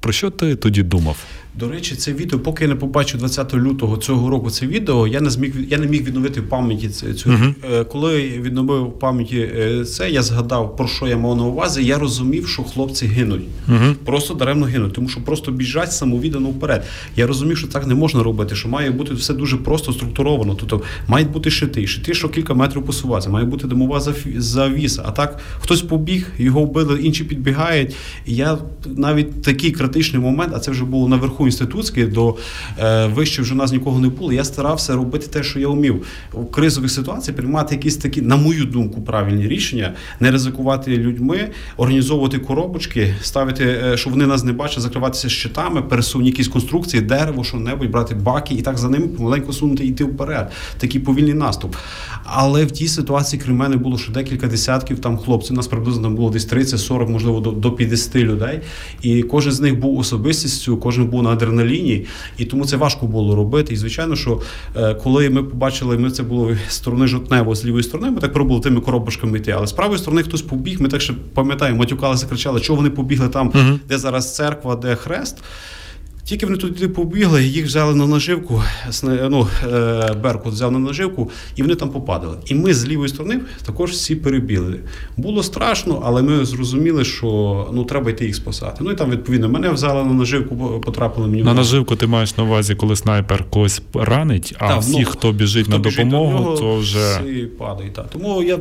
Про 0.00 0.12
що 0.12 0.30
ти 0.30 0.56
тоді 0.56 0.82
думав? 0.82 1.16
До 1.58 1.68
речі, 1.68 1.94
це 1.94 2.12
відео, 2.12 2.38
поки 2.38 2.64
я 2.64 2.68
не 2.68 2.76
побачив 2.76 3.20
20 3.20 3.54
лютого 3.54 3.96
цього 3.96 4.30
року 4.30 4.50
це 4.50 4.66
відео, 4.66 5.06
я 5.06 5.20
не 5.20 5.30
зміг 5.30 5.54
я 5.70 5.78
не 5.78 5.86
міг 5.86 6.02
відновити 6.04 6.40
в 6.40 6.48
пам'яті 6.48 6.88
цю. 6.88 7.30
Uh-huh. 7.30 7.84
Коли 7.84 8.22
відновив 8.22 8.84
в 8.84 8.98
пам'яті 8.98 9.38
е, 9.38 9.84
це, 9.84 10.10
я 10.10 10.22
згадав, 10.22 10.76
про 10.76 10.88
що 10.88 11.06
я 11.06 11.16
мав 11.16 11.36
на 11.36 11.44
увазі. 11.44 11.84
Я 11.84 11.98
розумів, 11.98 12.48
що 12.48 12.62
хлопці 12.62 13.06
гинуть. 13.06 13.42
Uh-huh. 13.68 13.94
Просто 13.94 14.34
даремно 14.34 14.66
гинуть, 14.66 14.92
тому 14.92 15.08
що 15.08 15.20
просто 15.20 15.52
біжать 15.52 15.92
самовіддано 15.92 16.48
вперед. 16.48 16.84
Я 17.16 17.26
розумів, 17.26 17.58
що 17.58 17.66
так 17.66 17.86
не 17.86 17.94
можна 17.94 18.22
робити, 18.22 18.56
що 18.56 18.68
має 18.68 18.90
бути 18.90 19.14
все 19.14 19.34
дуже 19.34 19.56
просто 19.56 19.92
структуровано. 19.92 20.54
Тобто 20.54 20.82
мають 21.08 21.30
бути 21.30 21.50
шити, 21.50 21.86
шити, 21.86 22.14
що 22.14 22.28
кілька 22.28 22.54
метрів 22.54 22.82
посуватися, 22.82 23.30
має 23.30 23.46
бути 23.46 23.66
димова 23.66 24.00
завіса. 24.36 25.02
А 25.06 25.10
так 25.10 25.40
хтось 25.60 25.82
побіг, 25.82 26.30
його 26.38 26.60
вбили, 26.60 27.02
інші 27.02 27.24
підбігають. 27.24 27.94
І 28.26 28.34
я 28.34 28.58
навіть 28.86 29.42
такий 29.42 29.70
критичний 29.70 30.22
момент, 30.22 30.52
а 30.56 30.58
це 30.58 30.70
вже 30.70 30.84
було 30.84 31.08
наверху 31.08 31.43
інститутський, 31.46 32.04
до 32.04 32.36
е, 32.78 33.06
вище 33.06 33.42
вже 33.42 33.54
у 33.54 33.56
нас 33.56 33.72
нікого 33.72 34.00
не 34.00 34.08
було. 34.08 34.32
Я 34.32 34.44
старався 34.44 34.96
робити 34.96 35.26
те, 35.26 35.42
що 35.42 35.60
я 35.60 35.68
вмів 35.68 36.06
у 36.32 36.44
кризових 36.44 36.90
ситуаціях, 36.90 37.36
приймати 37.36 37.74
якісь 37.74 37.96
такі, 37.96 38.22
на 38.22 38.36
мою 38.36 38.64
думку, 38.64 39.02
правильні 39.02 39.48
рішення, 39.48 39.94
не 40.20 40.30
ризикувати 40.30 40.96
людьми, 40.96 41.48
організовувати 41.76 42.38
коробочки, 42.38 43.14
ставити, 43.22 43.64
е, 43.64 43.96
щоб 43.96 44.12
вони 44.12 44.26
нас 44.26 44.44
не 44.44 44.52
бачили, 44.52 44.82
закриватися 44.82 45.28
щитами, 45.28 45.82
пересувні 45.82 46.28
якісь 46.28 46.48
конструкції, 46.48 47.02
дерево, 47.02 47.44
що 47.44 47.56
небудь, 47.56 47.90
брати 47.90 48.14
баки 48.14 48.54
і 48.54 48.62
так 48.62 48.78
за 48.78 48.88
ними 48.88 49.08
помаленьку 49.08 49.52
сунути 49.52 49.84
і 49.84 49.88
йти 49.88 50.04
вперед. 50.04 50.50
Такий 50.78 51.00
повільний 51.00 51.34
наступ. 51.34 51.76
Але 52.24 52.64
в 52.64 52.70
тій 52.70 52.88
ситуації 52.88 53.42
крім 53.44 53.56
мене 53.56 53.76
було 53.76 53.98
ще 53.98 54.12
декілька 54.12 54.46
десятків 54.46 54.98
там 54.98 55.18
хлопців. 55.18 55.56
Нас 55.56 55.66
приблизно 55.66 56.10
було 56.10 56.30
десь 56.30 56.52
30-40, 56.52 57.08
можливо, 57.10 57.40
до 57.40 57.72
50 57.72 58.16
людей. 58.16 58.60
І 59.02 59.22
кожен 59.22 59.52
з 59.52 59.60
них 59.60 59.78
був 59.78 59.98
особистістю, 59.98 60.76
кожен 60.76 61.06
був 61.06 61.22
на 61.22 61.33
адреналіні, 61.34 62.06
і 62.38 62.44
тому 62.44 62.66
це 62.66 62.76
важко 62.76 63.06
було 63.06 63.36
робити. 63.36 63.74
І 63.74 63.76
звичайно, 63.76 64.16
що 64.16 64.40
е, 64.76 64.94
коли 64.94 65.30
ми 65.30 65.42
побачили, 65.42 65.98
ми 65.98 66.10
це 66.10 66.22
було 66.22 66.56
з 66.68 66.74
сторони 66.74 67.06
жовтнево, 67.06 67.54
з 67.54 67.64
лівої 67.64 67.82
сторони, 67.82 68.10
ми 68.10 68.20
так 68.20 68.32
пробували 68.32 68.62
тими 68.62 68.80
коробочками 68.80 69.38
йти. 69.38 69.50
Але 69.50 69.66
з 69.66 69.72
правої 69.72 69.98
сторони 69.98 70.22
хтось 70.22 70.42
побіг. 70.42 70.82
Ми 70.82 70.88
так 70.88 71.00
ще 71.00 71.14
пам'ятаємо, 71.34 71.78
матюкалися, 71.78 72.26
кричали, 72.26 72.60
що 72.60 72.74
вони 72.74 72.90
побігли 72.90 73.28
там, 73.28 73.46
угу. 73.54 73.78
де 73.88 73.98
зараз 73.98 74.34
церква, 74.34 74.76
де 74.76 74.94
хрест. 74.94 75.42
Тільки 76.24 76.46
вони 76.46 76.58
туди 76.58 76.88
побігли, 76.88 77.44
їх 77.44 77.66
взяли 77.66 77.94
на 77.94 78.06
наживку, 78.06 78.62
ну, 79.04 79.48
е, 79.72 80.14
Беркут 80.22 80.52
взяв 80.52 80.72
на 80.72 80.78
наживку, 80.78 81.30
і 81.56 81.62
вони 81.62 81.74
там 81.74 81.88
попадали. 81.88 82.36
І 82.46 82.54
ми 82.54 82.74
з 82.74 82.86
лівої 82.88 83.08
сторони 83.08 83.40
також 83.66 83.90
всі 83.90 84.16
перебігли. 84.16 84.80
Було 85.16 85.42
страшно, 85.42 86.02
але 86.04 86.22
ми 86.22 86.44
зрозуміли, 86.44 87.04
що 87.04 87.68
ну 87.72 87.84
треба 87.84 88.10
йти 88.10 88.24
їх 88.26 88.36
спасати. 88.36 88.76
Ну 88.80 88.90
і 88.90 88.94
там, 88.94 89.10
відповідно, 89.10 89.48
мене 89.48 89.70
взяли 89.70 90.04
на 90.04 90.12
наживку, 90.12 90.80
потрапили 90.84 91.26
мені. 91.26 91.42
На 91.42 91.54
наживку 91.54 91.96
ти 91.96 92.06
маєш 92.06 92.36
на 92.36 92.44
увазі, 92.44 92.74
коли 92.74 92.96
снайпер 92.96 93.44
когось 93.50 93.82
ранить, 93.94 94.54
а 94.58 94.68
так, 94.68 94.80
всі, 94.80 94.98
ну, 94.98 95.04
хто 95.04 95.32
біжить 95.32 95.66
хто 95.66 95.72
на 95.72 95.78
біжить 95.78 96.08
допомогу, 96.08 96.38
нього, 96.38 96.56
то 96.56 96.76
вже 96.76 97.20
всі 97.20 97.46
падають. 97.58 97.92
Так. 97.92 98.10
Тому 98.10 98.42
я 98.42 98.58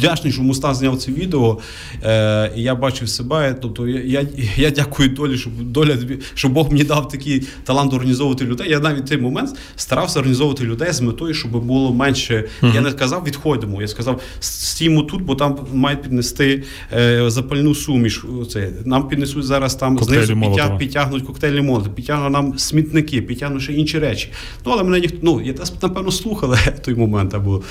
вдячний, 0.00 0.32
що 0.32 0.42
Мустан 0.42 0.74
зняв 0.74 0.96
це 0.98 1.12
відео. 1.12 1.58
Е, 2.04 2.52
Я 2.56 2.74
бачив 2.74 3.08
себе. 3.08 3.56
Тобто 3.62 3.88
я, 3.88 4.00
я, 4.00 4.26
я 4.56 4.70
дякую 4.70 5.08
долі, 5.08 5.38
щоб 5.38 5.52
доля 5.62 5.96
що 6.34 6.48
Бог 6.48 6.70
мені 6.70 6.84
дав 6.84 7.08
такий 7.08 7.46
талант 7.64 7.94
організовувати 7.94 8.44
людей. 8.44 8.70
Я 8.70 8.80
навіть 8.80 9.04
в 9.04 9.08
цей 9.08 9.18
момент 9.18 9.50
старався 9.76 10.18
організовувати 10.18 10.64
людей 10.64 10.92
з 10.92 11.00
метою, 11.00 11.34
щоб 11.34 11.50
було 11.50 11.94
менше. 11.94 12.44
Uh-huh. 12.62 12.74
Я 12.74 12.80
не 12.80 12.90
сказав, 12.90 13.24
відходимо. 13.24 13.80
Я 13.80 13.88
сказав, 13.88 14.20
стіймо 14.40 15.02
тут, 15.02 15.22
бо 15.22 15.34
там 15.34 15.58
мають 15.72 16.02
піднести 16.02 16.62
е, 16.92 17.30
запальну 17.30 17.74
суміш. 17.74 18.24
Це 18.52 18.70
нам 18.84 19.08
піднесуть 19.08 19.44
зараз 19.44 19.74
там 19.74 19.96
коктейлі 19.96 20.24
знизу 20.24 20.40
підтяг, 20.40 20.78
підтягнуть 20.78 21.22
коктейлі 21.22 21.60
молоти, 21.60 21.90
підтягнуть 21.90 22.32
нам 22.32 22.58
смітники, 22.58 23.22
підтягнуть 23.22 23.62
ще 23.62 23.72
інші 23.72 23.98
речі. 23.98 24.28
Ну 24.66 24.72
але 24.72 24.82
мене 24.82 25.00
ніхто 25.00 25.18
ну 25.22 25.40
я 25.40 25.54
напевно 25.82 26.10
слухали 26.10 26.58
той 26.84 26.94
момент 26.94 27.34
або 27.34 27.62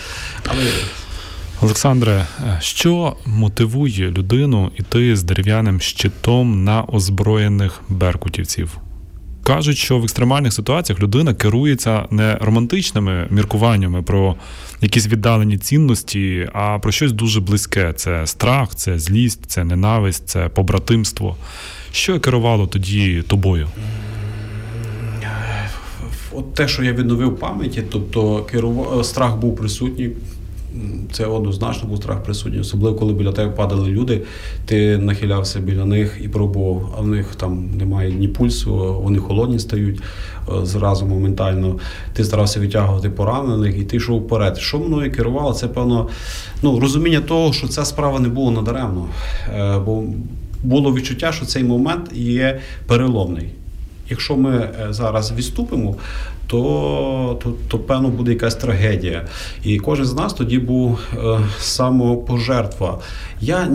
але. 0.48 0.64
Олександре, 1.62 2.26
що 2.60 3.16
мотивує 3.26 4.12
людину 4.12 4.72
йти 4.78 5.16
з 5.16 5.24
дерев'яним 5.24 5.80
щитом 5.80 6.64
на 6.64 6.84
озброєних 6.84 7.82
беркутівців? 7.90 8.78
Кажуть, 9.44 9.78
що 9.78 10.00
в 10.00 10.04
екстремальних 10.04 10.54
ситуаціях 10.54 11.02
людина 11.02 11.34
керується 11.34 12.06
не 12.12 12.36
романтичними 12.42 13.28
міркуваннями 13.30 14.02
про 14.02 14.36
якісь 14.82 15.08
віддалені 15.08 15.58
цінності, 15.58 16.50
а 16.54 16.80
про 16.80 16.92
щось 16.92 17.12
дуже 17.12 17.42
близьке: 17.42 17.94
це 17.94 18.28
страх, 18.28 18.76
це 18.76 19.00
злість, 19.00 19.46
це 19.46 19.64
ненависть, 19.64 20.30
це 20.30 20.50
побратимство. 20.50 21.36
Що 21.92 22.20
керувало 22.20 22.68
тоді 22.68 23.24
тобою? 23.28 23.68
От 26.32 26.54
те, 26.54 26.68
що 26.68 26.84
я 26.84 26.94
відновив 26.94 27.40
пам'яті, 27.40 27.84
тобто 27.92 28.44
керував 28.44 29.06
страх 29.06 29.36
був 29.36 29.56
присутній. 29.56 30.10
Це 31.12 31.26
однозначно 31.26 31.90
був 31.90 31.98
страх 31.98 32.24
присутній, 32.24 32.60
особливо 32.60 32.96
коли 32.96 33.14
біля 33.14 33.32
тебе 33.32 33.52
падали 33.52 33.90
люди, 33.90 34.22
ти 34.66 34.98
нахилявся 34.98 35.60
біля 35.60 35.86
них 35.86 36.18
і 36.22 36.28
пробував, 36.28 36.96
а 36.98 37.02
в 37.02 37.08
них 37.08 37.36
там 37.36 37.70
немає 37.78 38.12
ні 38.12 38.28
пульсу, 38.28 39.02
вони 39.04 39.20
холодні 39.20 39.60
стають 39.60 40.00
е, 40.00 40.66
зразу 40.66 41.06
моментально. 41.06 41.80
Ти 42.14 42.24
старався 42.24 42.60
витягувати 42.60 43.10
поранених 43.10 43.78
і 43.78 43.84
ти 43.84 43.98
йшов 43.98 44.22
вперед. 44.22 44.58
Що 44.58 44.80
мною 44.80 45.12
керувало? 45.12 45.54
Це 45.54 45.68
певно 45.68 46.08
ну, 46.62 46.80
розуміння 46.80 47.22
того, 47.22 47.54
що 47.54 47.68
ця 47.68 47.86
справа 47.86 48.20
не 48.20 48.30
була 48.30 48.52
надаремно. 48.52 49.06
Е, 49.56 49.80
бо 49.86 50.04
було 50.64 50.94
відчуття, 50.94 51.32
що 51.32 51.46
цей 51.46 51.64
момент 51.64 52.10
є 52.14 52.60
переломний. 52.88 53.50
Якщо 54.10 54.38
ми 54.38 54.58
е, 54.58 54.88
зараз 54.90 55.32
відступимо, 55.32 55.96
то, 56.50 57.40
то, 57.44 57.54
то 57.68 57.80
певно 57.80 58.10
буде 58.10 58.32
якась 58.32 58.56
трагедія. 58.56 59.28
І 59.64 59.78
кожен 59.80 60.06
з 60.06 60.14
нас 60.14 60.34
тоді 60.34 60.60
був 60.60 61.00
е, 61.14 61.40
самопожертва. 61.60 63.00
Я 63.42 63.68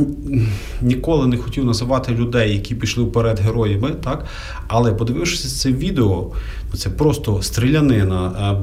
ніколи 0.82 1.26
не 1.26 1.36
хотів 1.36 1.64
називати 1.64 2.12
людей, 2.12 2.52
які 2.52 2.74
пішли 2.74 3.04
вперед 3.04 3.40
героями, 3.40 3.90
так 3.90 4.26
але 4.68 4.92
подивившись 4.92 5.60
це 5.60 5.72
відео, 5.72 6.30
це 6.76 6.90
просто 6.90 7.42
стрілянина, 7.42 8.54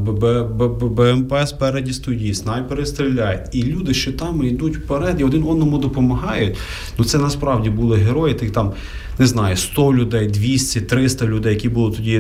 БМП 0.82 1.34
спереді 1.46 1.94
стоїть, 1.94 2.38
снайпери 2.38 2.86
стріляють, 2.86 3.42
і 3.52 3.64
люди 3.64 3.94
щитами 3.94 4.48
йдуть 4.48 4.78
вперед 4.78 5.22
і 5.22 5.24
один 5.24 5.44
одному 5.44 5.78
допомагають. 5.78 6.58
Ну 6.98 7.06
це 7.06 7.18
насправді 7.18 7.70
були 7.70 7.98
герої. 7.98 8.34
Тих 8.34 8.52
там 8.52 8.74
не 9.22 9.28
знаю, 9.28 9.58
100 9.58 9.94
людей, 9.94 10.28
200, 10.28 10.82
300 10.82 11.26
людей, 11.26 11.54
які 11.54 11.70
були 11.70 11.92
тоді 11.92 12.20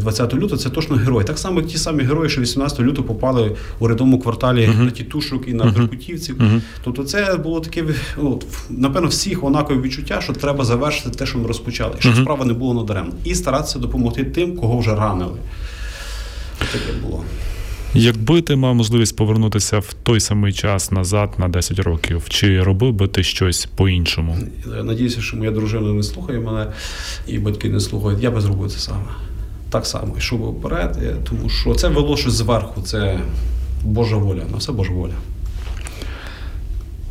20 0.00 0.34
е, 0.34 0.36
лютого, 0.36 0.56
це 0.56 0.70
точно 0.70 0.96
герої. 0.96 1.26
Так 1.26 1.38
само, 1.38 1.60
як 1.60 1.68
ті 1.68 1.78
самі 1.78 2.02
герої, 2.02 2.30
що 2.30 2.40
18 2.40 2.80
лютого 2.80 3.08
попали 3.08 3.56
у 3.78 3.88
рядовому 3.88 4.20
кварталі 4.20 4.66
uh-huh. 4.66 4.84
на 4.84 4.90
тітушок 4.90 5.48
і 5.48 5.54
на 5.54 5.64
uh-huh. 5.64 5.76
беркутівців. 5.76 6.36
Uh-huh. 6.36 6.60
Тобто, 6.84 7.04
це 7.04 7.36
було 7.36 7.60
таке 7.60 7.84
ну, 8.18 8.40
напевно, 8.70 9.08
всіх 9.08 9.44
однакове 9.44 9.80
відчуття, 9.80 10.20
що 10.20 10.32
треба 10.32 10.64
завершити 10.64 11.10
те, 11.10 11.26
що 11.26 11.38
ми 11.38 11.46
розпочали, 11.46 11.94
щоб 11.98 12.14
справа 12.14 12.44
не 12.44 12.52
було 12.52 12.74
надаремно, 12.74 13.12
і 13.24 13.34
старатися 13.34 13.78
допомогти 13.78 14.24
тим, 14.24 14.56
кого 14.56 14.78
вже 14.78 14.94
ранили. 15.20 15.38
Таке 16.58 16.92
було. 17.02 17.24
Якби 17.94 18.42
ти 18.42 18.56
мав 18.56 18.74
можливість 18.74 19.16
повернутися 19.16 19.78
в 19.78 19.94
той 20.02 20.20
самий 20.20 20.52
час 20.52 20.92
назад 20.92 21.30
на 21.38 21.48
10 21.48 21.78
років, 21.78 22.22
чи 22.28 22.62
робив 22.62 22.92
би 22.92 23.08
ти 23.08 23.22
щось 23.22 23.66
по-іншому? 23.66 24.38
Я 24.76 24.82
Надіюся, 24.82 25.20
що 25.20 25.36
моя 25.36 25.50
дружина 25.50 25.92
не 25.92 26.02
слухає 26.02 26.40
мене 26.40 26.66
і 27.26 27.38
батьки 27.38 27.68
не 27.68 27.80
слухають. 27.80 28.22
Я 28.22 28.30
би 28.30 28.40
зробив 28.40 28.70
це 28.70 28.78
саме. 28.78 29.10
Так 29.70 29.86
само, 29.86 30.14
йшов 30.18 30.40
би 30.40 30.46
вперед, 30.46 30.98
тому 31.28 31.48
що 31.48 31.74
це 31.74 31.88
вело 31.88 32.16
щось 32.16 32.32
зверху, 32.32 32.82
це 32.82 33.20
Божа 33.84 34.16
воля, 34.16 34.42
на 34.52 34.56
все 34.56 34.72
Божа 34.72 34.92
воля. 34.92 35.14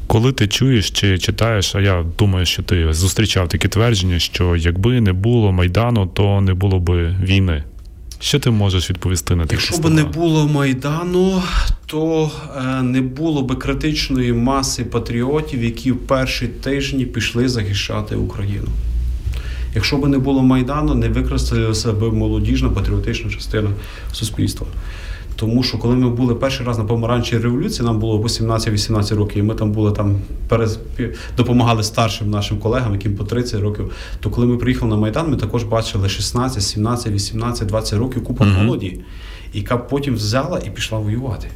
Коли 0.07 0.33
ти 0.33 0.47
чуєш 0.47 0.91
чи 0.91 1.17
читаєш, 1.17 1.75
а 1.75 1.81
я 1.81 2.05
думаю, 2.17 2.45
що 2.45 2.63
ти 2.63 2.93
зустрічав 2.93 3.49
такі 3.49 3.67
твердження, 3.67 4.19
що 4.19 4.55
якби 4.55 5.01
не 5.01 5.13
було 5.13 5.51
Майдану, 5.51 6.07
то 6.07 6.41
не 6.41 6.53
було 6.53 6.79
би 6.79 7.15
війни. 7.23 7.63
Що 8.19 8.39
ти 8.39 8.49
можеш 8.49 8.89
відповісти 8.89 9.35
на 9.35 9.45
те? 9.45 9.55
Якщо 9.55 9.77
б 9.77 9.89
не 9.89 10.03
було 10.03 10.47
Майдану, 10.47 11.43
то 11.85 12.31
е, 12.57 12.81
не 12.81 13.01
було 13.01 13.41
б 13.41 13.59
критичної 13.59 14.33
маси 14.33 14.83
патріотів, 14.83 15.63
які 15.63 15.91
в 15.91 15.97
перші 15.97 16.47
тижні 16.47 17.05
пішли 17.05 17.49
захищати 17.49 18.15
Україну. 18.15 18.67
Якщо 19.75 19.97
б 19.97 20.07
не 20.07 20.17
було 20.17 20.43
Майдану, 20.43 20.95
не 20.95 21.09
використалася 21.09 21.93
б 21.93 22.13
молодіжна 22.13 22.69
патріотична 22.69 23.31
частина 23.31 23.69
суспільства. 24.13 24.67
Тому 25.39 25.63
що 25.63 25.77
коли 25.77 25.95
ми 25.95 26.09
були 26.09 26.35
перший 26.35 26.65
раз 26.65 26.77
на 26.77 26.83
помаранчій 26.83 27.37
революції, 27.37 27.85
нам 27.85 27.99
було 27.99 28.21
18-18 28.21 29.15
років, 29.15 29.43
і 29.43 29.47
ми 29.47 29.55
там 29.55 29.71
були 29.71 29.91
там 29.91 30.15
перез... 30.47 30.79
допомагали 31.37 31.83
старшим 31.83 32.29
нашим 32.29 32.57
колегам, 32.57 32.93
яким 32.93 33.15
по 33.15 33.23
30 33.23 33.61
років. 33.61 33.91
То 34.19 34.29
коли 34.29 34.47
ми 34.47 34.57
приїхали 34.57 34.91
на 34.91 34.97
Майдан, 34.97 35.29
ми 35.29 35.37
також 35.37 35.63
бачили 35.63 36.09
16, 36.09 36.63
17, 36.63 37.11
18, 37.11 37.67
20 37.67 37.99
років 37.99 38.23
купа 38.23 38.45
молоді, 38.45 38.99
яка 39.53 39.77
потім 39.77 40.15
взяла 40.15 40.59
і 40.65 40.69
пішла 40.69 40.99
воювати. 40.99 41.47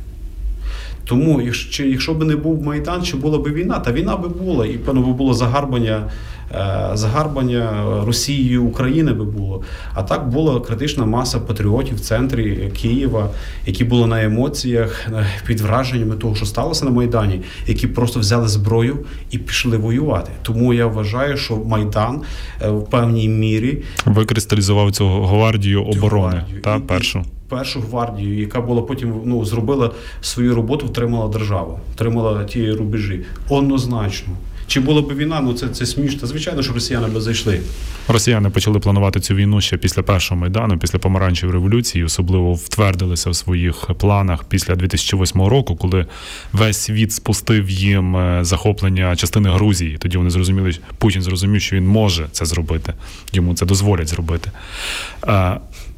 Тому, 1.06 1.42
якщо, 1.42 1.84
якщо 1.84 2.14
б 2.14 2.24
не 2.24 2.36
був 2.36 2.64
Майдан, 2.64 3.04
чи 3.04 3.18
була 3.18 3.38
б 3.40 3.54
війна, 3.54 3.80
та 3.80 3.92
війна 3.92 4.18
би 4.18 4.30
була, 4.30 4.66
і 4.66 4.78
певно 4.78 5.02
би 5.02 5.14
було 5.14 5.34
загарбання, 5.34 6.10
е, 6.52 6.90
загарбання 6.94 7.86
Росією 8.06 8.64
України 8.64 9.14
би 9.14 9.26
було. 9.26 9.62
А 9.94 10.04
так 10.04 10.30
була 10.30 10.60
критична 10.60 11.06
маса 11.06 11.40
патріотів 11.40 11.98
в 11.98 12.00
центрі 12.00 12.72
Києва, 12.82 13.30
які 13.66 13.84
були 13.84 14.08
на 14.08 14.24
емоціях, 14.24 15.08
під 15.48 15.62
враженнями 15.62 16.16
того, 16.16 16.36
що 16.36 16.46
сталося 16.46 16.86
на 16.86 16.92
Майдані, 16.92 17.42
які 17.68 17.88
просто 17.88 18.20
взяли 18.20 18.48
зброю 18.48 18.98
і 19.32 19.38
пішли 19.38 19.78
воювати. 19.78 20.32
Тому 20.42 20.74
я 20.74 20.88
вважаю, 20.88 21.38
що 21.38 21.58
Майдан 21.58 22.22
е, 22.62 22.70
в 22.70 22.90
певній 22.90 23.30
мірі 23.30 23.84
Викристалізував 24.06 24.92
цю 24.92 25.10
гвардію 25.10 25.84
оборони 25.84 26.36
гвардію. 26.36 26.62
та 26.62 26.80
першу. 26.80 27.26
Першу 27.56 27.80
гвардію, 27.80 28.40
яка 28.40 28.62
була 28.62 28.82
потім 28.82 29.22
ну, 29.26 29.46
зробила 29.46 29.92
свою 30.22 30.56
роботу, 30.56 30.86
втримала 30.86 31.28
державу, 31.28 31.80
втримала 31.96 32.44
ті 32.44 32.72
рубежі. 32.72 33.20
Однозначно. 33.50 34.34
Чи 34.68 34.80
була 34.80 35.02
б 35.02 35.18
війна, 35.18 35.42
ну 35.42 35.54
це, 35.54 35.68
це 35.68 35.86
смішно. 35.86 36.28
Звичайно, 36.28 36.64
що 36.64 36.74
росіяни 36.74 37.08
би 37.08 37.22
зайшли. 37.22 37.60
Росіяни 38.08 38.50
почали 38.50 38.80
планувати 38.80 39.20
цю 39.20 39.36
війну 39.36 39.62
ще 39.62 39.78
після 39.78 40.04
першого 40.04 40.42
майдану, 40.42 40.78
після 40.78 41.00
помаранчевої 41.00 41.54
революції, 41.54 42.04
особливо 42.04 42.54
втвердилися 42.54 43.30
в 43.30 43.36
своїх 43.36 43.76
планах 43.98 44.44
після 44.44 44.76
2008 44.76 45.42
року, 45.42 45.76
коли 45.76 46.06
весь 46.54 46.78
світ 46.78 47.12
спустив 47.12 47.70
їм 47.70 48.16
е, 48.16 48.40
захоплення 48.44 49.16
частини 49.16 49.50
Грузії. 49.50 49.98
Тоді 49.98 50.18
вони 50.18 50.30
зрозуміли, 50.30 50.72
Путін 50.98 51.22
зрозумів, 51.22 51.62
що 51.62 51.76
він 51.76 51.88
може 51.88 52.28
це 52.32 52.46
зробити, 52.46 52.94
йому 53.34 53.56
це 53.56 53.66
дозволять 53.66 54.08
зробити. 54.08 54.52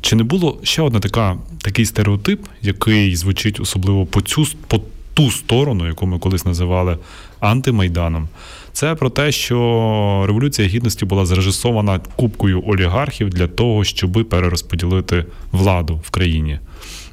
Чи 0.06 0.16
не 0.16 0.24
було 0.24 0.60
ще 0.64 0.82
одна 0.82 1.00
така 1.00 1.38
такий 1.62 1.86
стереотип, 1.86 2.46
який 2.62 3.16
звучить 3.16 3.60
особливо 3.60 4.06
по 4.06 4.22
цю 4.22 4.46
по 4.68 4.82
ту 5.14 5.32
сторону, 5.32 5.88
яку 5.88 6.08
ми 6.08 6.20
колись 6.20 6.46
називали 6.46 6.98
антимайданом? 7.40 8.28
Це 8.74 8.96
про 8.96 9.10
те, 9.10 9.32
що 9.32 9.56
революція 10.28 10.68
гідності 10.68 11.06
була 11.06 11.26
зрежисована 11.26 12.00
купкою 12.16 12.64
олігархів 12.68 13.30
для 13.30 13.48
того, 13.48 13.84
щоби 13.84 14.24
перерозподілити 14.24 15.26
владу 15.52 16.02
в 16.04 16.10
країні. 16.10 16.60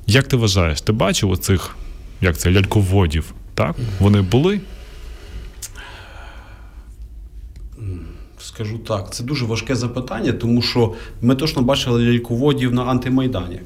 Як 0.06 0.28
ти 0.28 0.36
вважаєш, 0.36 0.80
ти 0.80 0.92
бачив 0.92 1.30
оцих 1.30 1.76
як 2.20 2.38
це 2.38 2.50
ляльководів? 2.50 3.34
Так 3.54 3.76
вони 4.00 4.22
були? 4.22 4.60
Скажу 8.44 8.78
так, 8.78 9.14
це 9.14 9.24
дуже 9.24 9.44
важке 9.44 9.74
запитання, 9.76 10.32
тому 10.32 10.62
що 10.62 10.92
ми 11.22 11.34
точно 11.34 11.62
бачили 11.62 12.04
ляльководів 12.12 12.74
на 12.74 12.82
антимайдані. 12.82 13.60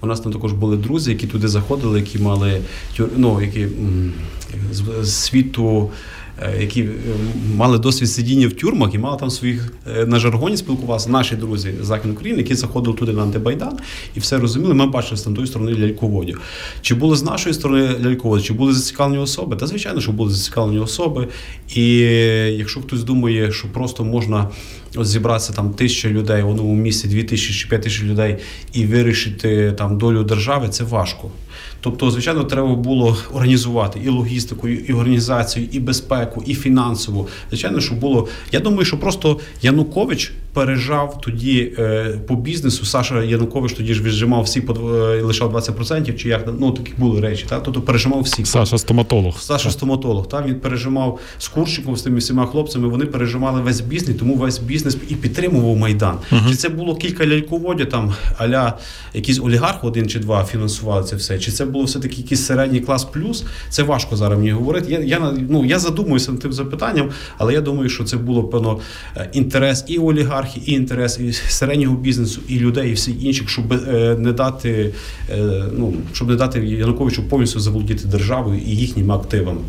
У 0.00 0.06
нас 0.06 0.20
там 0.20 0.32
також 0.32 0.52
були 0.52 0.76
друзі, 0.76 1.10
які 1.10 1.26
туди 1.26 1.48
заходили, 1.48 1.98
які 2.00 2.18
мали 2.18 2.60
ну, 3.16 3.40
які 3.42 3.68
з- 4.72 5.12
світу, 5.14 5.90
які 6.60 6.82
е, 6.82 6.90
мали 7.56 7.78
досвід 7.78 8.10
сидіння 8.10 8.48
в 8.48 8.52
тюрмах 8.52 8.94
і 8.94 8.98
мали 8.98 9.16
там 9.16 9.30
своїх 9.30 9.72
е, 9.96 10.06
на 10.06 10.18
жаргоні 10.18 10.56
спілкувалися. 10.56 11.10
Наші 11.10 11.36
друзі 11.36 11.74
з 11.82 11.86
Західної 11.86 12.16
України, 12.16 12.42
які 12.42 12.54
заходили 12.54 12.96
туди 12.96 13.12
на 13.12 13.22
антимайдан 13.22 13.78
і 14.16 14.20
все 14.20 14.38
розуміли. 14.38 14.74
Ми 14.74 14.86
бачили 14.86 15.16
з 15.16 15.22
тої 15.22 15.46
сторони 15.46 15.74
ляльководів. 15.74 16.40
Чи 16.80 16.94
були 16.94 17.16
з 17.16 17.22
нашої 17.22 17.54
сторони 17.54 17.88
ляльководі, 18.04 18.44
чи 18.44 18.52
були 18.52 18.72
зацікавлені 18.72 19.22
особи? 19.22 19.56
Та 19.56 19.66
звичайно, 19.66 20.00
що 20.00 20.12
були 20.12 20.30
зацікавлені 20.30 20.78
особи. 20.78 21.28
І 21.74 21.98
якщо 22.56 22.80
хтось 22.80 23.04
думає, 23.04 23.52
що 23.52 23.68
просто 23.68 24.04
можна 24.04 24.48
от 24.96 25.06
зібратися 25.06 25.52
там 25.52 25.70
тисяча 25.70 26.08
людей 26.08 26.42
в 26.42 26.48
одному 26.48 26.74
місці, 26.74 27.08
дві 27.08 27.24
тисячі 27.24 27.54
чи 27.54 27.68
п'ять 27.68 27.82
тисяч 27.82 28.02
людей 28.02 28.36
і 28.72 28.86
вирішити 28.86 29.72
там 29.72 29.98
долю 29.98 30.22
держави, 30.22 30.68
це 30.68 30.84
важко. 30.84 31.30
Тобто, 31.84 32.10
звичайно, 32.10 32.44
треба 32.44 32.74
було 32.74 33.16
організувати 33.32 34.00
і 34.04 34.08
логістику, 34.08 34.68
і 34.68 34.92
організацію, 34.92 35.68
і 35.72 35.80
безпеку, 35.80 36.42
і 36.46 36.54
фінансову. 36.54 37.28
Звичайно, 37.48 37.80
що 37.80 37.94
було. 37.94 38.28
Я 38.52 38.60
думаю, 38.60 38.84
що 38.84 39.00
просто 39.00 39.40
Янукович 39.62 40.32
пережав 40.54 41.20
тоді 41.20 41.72
е, 41.78 42.18
по 42.26 42.36
бізнесу. 42.36 42.84
Саша 42.84 43.22
Янукович 43.22 43.72
тоді 43.72 43.94
ж 43.94 44.02
віджимав 44.02 44.42
всі 44.42 44.60
по 44.60 44.72
е, 44.72 45.22
лишав 45.22 45.56
20%, 45.56 46.16
чи 46.16 46.28
як 46.28 46.48
ну 46.58 46.70
такі 46.72 46.92
були 46.98 47.20
речі. 47.20 47.46
Так? 47.48 47.62
Тобто 47.62 47.80
пережимав 47.80 48.20
всіх. 48.20 48.46
Саша 48.46 48.78
стоматолог. 48.78 49.40
Саша 49.40 49.70
стоматолог, 49.70 50.28
та 50.28 50.42
він 50.42 50.54
пережимав 50.54 51.20
з 51.38 51.48
Курчиком, 51.48 51.96
з 51.96 52.02
тими 52.02 52.18
всіма 52.18 52.46
хлопцями. 52.46 52.88
Вони 52.88 53.04
пережимали 53.06 53.60
весь 53.60 53.80
бізнес, 53.80 54.16
тому 54.18 54.34
весь 54.34 54.58
бізнес 54.58 54.96
і 55.08 55.14
підтримував 55.14 55.76
майдан. 55.76 56.18
Чи 56.48 56.54
це 56.54 56.68
було 56.68 56.96
кілька 56.96 57.26
ляльководів, 57.26 57.88
там 57.88 58.14
аля 58.38 58.78
якийсь 59.14 59.40
олігарх 59.40 59.84
один 59.84 60.08
чи 60.08 60.18
два 60.18 60.44
фінансували 60.44 61.04
це 61.04 61.16
все? 61.16 61.38
Чи 61.38 61.52
це 61.52 61.64
було 61.64 61.84
все 61.84 61.98
таки 62.00 62.16
якийсь 62.16 62.46
середній 62.46 62.80
клас 62.80 63.04
плюс? 63.04 63.44
Це 63.68 63.82
важко 63.82 64.16
зараз 64.16 64.38
мені 64.38 64.50
говорити. 64.50 64.92
Я 64.92 64.98
я 64.98 65.34
ну 65.48 65.64
я 65.64 65.78
задумуюся 65.78 66.32
над 66.32 66.40
тим 66.40 66.52
запитанням, 66.52 67.10
але 67.38 67.52
я 67.52 67.60
думаю, 67.60 67.88
що 67.88 68.04
це 68.04 68.16
було 68.16 68.44
певно 68.44 68.78
е, 69.16 69.30
інтерес 69.32 69.84
і 69.88 69.98
олігархів, 70.44 70.62
і 70.70 70.72
інтерес 70.72 71.18
і 71.18 71.32
середнього 71.32 71.96
бізнесу, 71.96 72.40
і 72.48 72.58
людей, 72.58 72.90
і 72.90 72.92
всіх 72.92 73.24
інших, 73.24 73.48
щоб 73.48 73.72
е, 73.72 74.16
не 74.18 74.32
дати 74.32 74.94
е, 75.30 75.64
ну 75.72 75.94
щоб 76.12 76.28
не 76.28 76.36
дати 76.36 76.66
Януковичу 76.66 77.28
повністю 77.28 77.60
заволодіти 77.60 78.08
державою 78.08 78.60
і 78.66 78.76
їхніми 78.76 79.14
активами. 79.14 79.60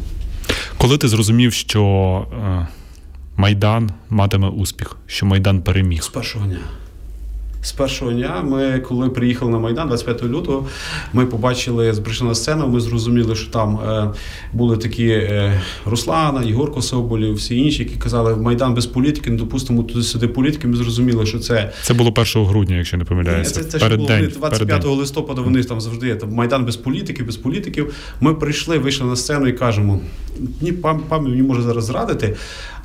Коли 0.78 0.98
ти 0.98 1.08
зрозумів, 1.08 1.54
що 1.54 1.82
е, 2.34 2.68
Майдан 3.38 3.92
матиме 4.10 4.48
успіх, 4.48 4.98
що 5.08 5.26
Майдан 5.26 5.62
переміг? 5.62 6.04
З 6.04 6.08
першого 6.08 6.46
дня. 6.46 6.60
З 7.66 7.72
першого 7.72 8.12
дня 8.12 8.42
ми, 8.44 8.80
коли 8.80 9.10
приїхали 9.10 9.52
на 9.52 9.60
Майдан 9.60 9.88
25 9.88 10.24
лютого, 10.24 10.66
ми 11.14 11.26
побачили, 11.26 11.94
прийшли 11.94 12.28
на 12.28 12.36
сцену, 12.36 12.68
ми 12.68 12.80
зрозуміли, 12.80 13.36
що 13.36 13.52
там 13.52 13.80
е, 13.80 14.12
були 14.54 14.78
такі 14.78 15.08
е, 15.08 15.62
Руслана, 15.86 16.44
Єгорко 16.44 16.82
Соболів, 16.82 17.34
всі 17.34 17.58
інші, 17.58 17.84
які 17.84 17.96
казали, 17.96 18.36
Майдан 18.36 18.74
без 18.74 18.86
політики, 18.86 19.30
не 19.30 19.38
допустимо 19.38 19.84
туди 19.84 20.04
сюди 20.04 20.28
політики. 20.28 20.68
Ми 20.68 20.76
зрозуміли, 20.76 21.26
що 21.26 21.40
це 21.40 21.72
Це 21.82 21.94
було 21.94 22.14
1 22.36 22.46
грудня, 22.46 22.76
якщо 22.76 22.98
не 22.98 23.04
помиляюся. 23.04 23.54
Це, 23.54 23.64
це 23.64 23.80
ж 23.80 23.84
перед 23.86 24.06
день, 24.06 24.32
25 24.36 24.82
перед 24.82 24.98
листопада. 24.98 25.42
Вони 25.42 25.64
там 25.64 25.82
завжди 25.82 26.16
там 26.16 26.34
майдан 26.34 26.66
без 26.66 26.78
політики, 26.78 27.24
без 27.24 27.38
політиків. 27.38 27.94
Ми 28.22 28.34
прийшли, 28.34 28.78
вийшли 28.78 29.06
на 29.06 29.16
сцену 29.16 29.48
і 29.48 29.54
кажемо: 29.54 30.00
ні, 30.62 30.72
пам- 30.72 31.22
мені 31.22 31.42
може 31.42 31.62
зараз 31.62 31.86
зрадити, 31.86 32.36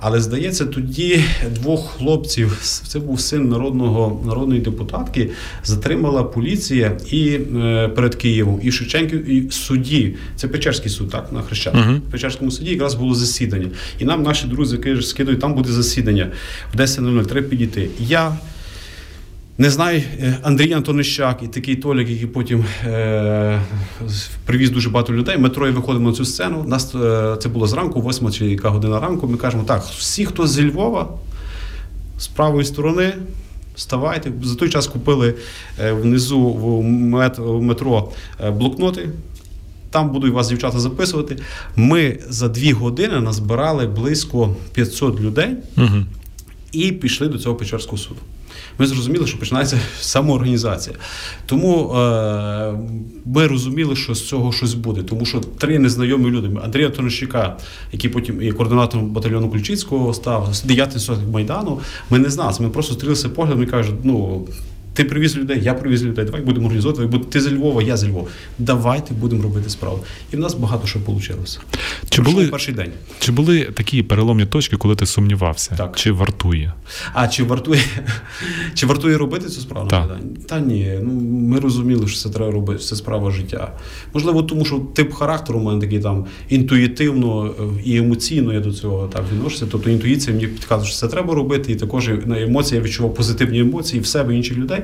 але 0.01 0.21
здається, 0.21 0.67
тоді 0.67 1.25
двох 1.55 1.91
хлопців, 1.91 2.59
це 2.63 2.99
був 2.99 3.21
син 3.21 3.49
народного 3.49 4.23
народної 4.27 4.61
депутатки, 4.61 5.31
затримала 5.65 6.23
поліція 6.23 6.99
і 7.11 7.29
е, 7.29 7.89
перед 7.89 8.15
Києвом, 8.15 8.61
і 8.63 8.73
Шевченків, 8.73 9.31
і 9.31 9.51
судді. 9.51 10.15
Це 10.37 10.49
Печерський 10.49 10.91
суд, 10.91 11.11
так 11.11 11.33
на 11.33 11.43
Хрещатику. 11.43 11.85
Мгм. 11.85 12.03
В 12.09 12.11
Печерському 12.11 12.51
суді 12.51 12.71
якраз 12.71 12.95
було 12.95 13.15
засідання. 13.15 13.69
І 13.99 14.05
нам 14.05 14.23
наші 14.23 14.47
друзі 14.47 14.79
скидують, 15.03 15.41
там 15.41 15.55
буде 15.55 15.73
засідання 15.73 16.31
в 16.75 16.81
10.00, 16.81 17.27
треба 17.27 17.49
підійти. 17.49 17.89
Я 17.99 18.33
не 19.61 19.70
знаю, 19.70 20.03
е, 20.20 20.38
Андрій 20.42 20.73
Антонищак 20.73 21.40
і 21.42 21.46
такий 21.49 21.77
Толік, 21.77 22.09
який 22.09 22.27
потім 22.27 22.64
е, 22.85 23.61
привіз 24.44 24.70
дуже 24.70 24.90
багато 24.90 25.12
людей. 25.12 25.38
Ми 25.38 25.49
троє 25.49 25.73
виходимо 25.73 26.11
на 26.11 26.16
цю 26.16 26.25
сцену. 26.25 26.64
Нас 26.66 26.94
е, 26.94 27.37
це 27.42 27.49
було 27.49 27.66
зранку, 27.66 28.01
восьма 28.01 28.31
чи 28.31 28.46
яка 28.46 28.68
година 28.68 29.01
ранку. 29.01 29.29
Ми 29.29 29.37
кажемо, 29.37 29.62
так, 29.66 29.83
всі, 29.83 30.25
хто 30.27 30.46
зі 30.46 30.70
Львова, 30.70 31.09
з 32.18 32.27
правої 32.29 32.64
сторони, 32.64 33.12
вставайте. 33.77 34.33
За 34.42 34.55
той 34.55 34.68
час 34.70 34.87
купили 34.87 35.35
е, 35.81 35.92
внизу 35.92 36.40
в 36.40 36.85
мет- 36.85 37.59
в 37.59 37.62
метро 37.62 38.12
е, 38.44 38.51
блокноти. 38.51 39.09
Там 39.90 40.11
будуть 40.11 40.33
вас 40.33 40.49
дівчата 40.49 40.81
записувати. 40.81 41.37
Ми 41.77 42.18
за 42.29 42.49
дві 42.49 42.73
години 42.73 43.20
назбирали 43.20 43.87
близько 43.87 44.57
500 44.73 45.20
людей 45.20 45.49
Угу. 45.77 45.96
і 46.73 46.92
пішли 46.92 47.29
до 47.29 47.38
цього 47.38 47.55
Печерського 47.57 47.99
суду. 47.99 48.20
Ми 48.81 48.87
зрозуміли, 48.87 49.27
що 49.27 49.38
починається 49.38 49.81
самоорганізація. 50.01 50.97
Тому 51.47 51.95
е, 51.95 52.75
ми 53.25 53.47
розуміли, 53.47 53.97
що 53.97 54.14
з 54.14 54.29
цього 54.29 54.53
щось 54.53 54.75
буде. 54.75 55.03
Тому 55.03 55.25
що 55.25 55.40
три 55.40 55.79
незнайомі 55.79 56.31
люди. 56.31 56.51
Андрія 56.64 56.90
Тонощика, 56.90 57.57
який 57.93 58.11
потім 58.11 58.43
є 58.43 58.53
координатором 58.53 59.11
батальйону 59.11 59.51
Ключицького, 59.51 60.14
став 60.14 60.53
дев'ятий 60.64 61.01
сотник 61.01 61.29
Майдану. 61.29 61.81
Ми 62.11 62.19
не 62.19 62.31
знали. 62.31 62.57
Ми 62.61 62.71
просто 62.71 62.95
стрілися 62.95 63.29
поглядом 63.29 63.62
і 63.62 63.66
кажуть, 63.66 63.97
ну. 64.05 64.47
Ти 65.01 65.05
привіз 65.05 65.37
людей, 65.37 65.61
я 65.63 65.75
привіз 65.75 66.05
людей. 66.05 66.25
Давай 66.25 66.41
будемо 66.41 66.67
організовувати. 66.67 67.19
бо 67.19 67.25
Ти 67.25 67.41
зі 67.41 67.55
Львова, 67.55 67.83
я 67.83 67.97
зі 67.97 68.09
Львова. 68.09 68.29
Давайте 68.59 69.15
будемо 69.15 69.43
робити 69.43 69.71
справу. 69.71 70.05
І 70.33 70.37
в 70.37 70.41
нас 70.41 70.55
багато 70.55 70.87
що 70.87 70.99
вийшло. 71.07 71.37
Чи 72.09 72.23
були, 72.23 72.47
перший 72.47 72.75
день? 72.75 72.91
чи 73.19 73.33
були 73.33 73.65
такі 73.65 74.03
переломні 74.03 74.47
точки, 74.47 74.77
коли 74.77 74.97
ти 74.97 75.07
сумнівався? 75.07 75.75
Так. 75.77 75.97
Чи 75.97 76.13
вартує? 76.13 76.73
А 77.13 77.29
чи 77.29 77.45
вартує, 77.45 77.81
чи 78.75 78.87
вартує 78.87 79.19
робити 79.19 79.49
цю 79.49 79.61
справу? 79.61 79.89
Так. 79.89 80.17
Та 80.47 80.61
ні, 80.61 80.99
ну 81.03 81.13
ми 81.49 81.61
розуміли, 81.61 82.09
що 82.09 82.19
це 82.19 82.29
треба 82.29 82.51
робити, 82.51 82.83
це 82.83 82.97
справа 82.97 83.31
життя. 83.31 83.73
Можливо, 84.15 84.43
тому 84.43 84.65
що 84.65 84.79
тип 84.79 85.13
характеру 85.13 85.59
у 85.59 85.63
мене 85.63 85.81
такий 85.81 85.99
там 85.99 86.27
інтуїтивно 86.49 87.47
е, 87.47 87.63
і 87.85 87.97
емоційно 87.97 88.53
я 88.53 88.61
до 88.61 88.73
цього 88.73 89.07
так 89.07 89.25
відношуся. 89.33 89.67
Тобто 89.71 89.91
інтуїція 89.91 90.37
мені 90.37 90.47
підказує, 90.47 90.91
що 90.91 90.97
це 90.97 91.09
треба 91.09 91.35
робити, 91.35 91.73
і 91.73 91.77
також 91.77 92.11
на 92.27 92.41
емоції 92.41 92.79
я 92.79 92.85
відчував 92.85 93.15
позитивні 93.15 93.59
емоції 93.59 94.03
в 94.03 94.07
себе 94.07 94.37
інших 94.37 94.57
людей. 94.57 94.83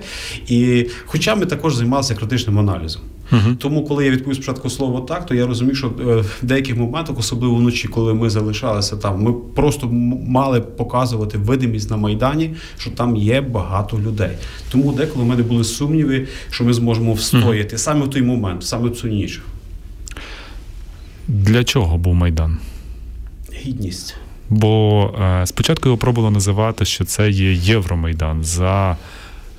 І 0.49 0.87
хоча 1.07 1.35
ми 1.35 1.47
також 1.47 1.75
займалися 1.75 2.15
критичним 2.15 2.59
аналізом. 2.59 3.03
Угу. 3.33 3.55
Тому, 3.59 3.85
коли 3.85 4.05
я 4.05 4.11
відповів 4.11 4.35
спочатку 4.35 4.71
слово 4.71 5.01
так, 5.01 5.27
то 5.27 5.35
я 5.35 5.47
розумів, 5.47 5.77
що 5.77 5.87
е, 5.87 5.91
в 6.17 6.39
деяких 6.43 6.77
моментах, 6.77 7.19
особливо 7.19 7.55
вночі, 7.55 7.89
коли 7.89 8.15
ми 8.15 8.31
залишалися 8.31 8.97
там, 8.97 9.23
ми 9.23 9.33
просто 9.33 9.89
мали 10.29 10.61
показувати 10.61 11.39
видимість 11.39 11.91
на 11.91 11.97
майдані, 11.97 12.55
що 12.79 12.91
там 12.91 13.17
є 13.17 13.41
багато 13.41 13.99
людей. 13.99 14.31
Тому 14.71 14.93
деколи 14.93 15.25
в 15.25 15.29
мене 15.29 15.43
були 15.43 15.65
сумніви, 15.65 16.27
що 16.51 16.65
ми 16.65 16.73
зможемо 16.73 17.15
встояти 17.15 17.79
саме 17.79 18.07
в 18.07 18.11
той 18.11 18.23
момент, 18.23 18.65
саме 18.65 18.89
в 18.89 18.97
цю 18.97 19.09
ніч. 19.09 19.41
Для 21.29 21.65
чого 21.65 21.99
був 21.99 22.15
Майдан? 22.15 22.59
Гідність. 23.55 24.17
Бо 24.51 25.05
е, 25.21 25.47
спочатку 25.47 25.89
його 25.89 25.99
пробували 25.99 26.35
називати, 26.35 26.85
що 26.85 27.05
це 27.05 27.31
є 27.31 27.53
Євромайдан 27.53 28.45
за 28.45 28.97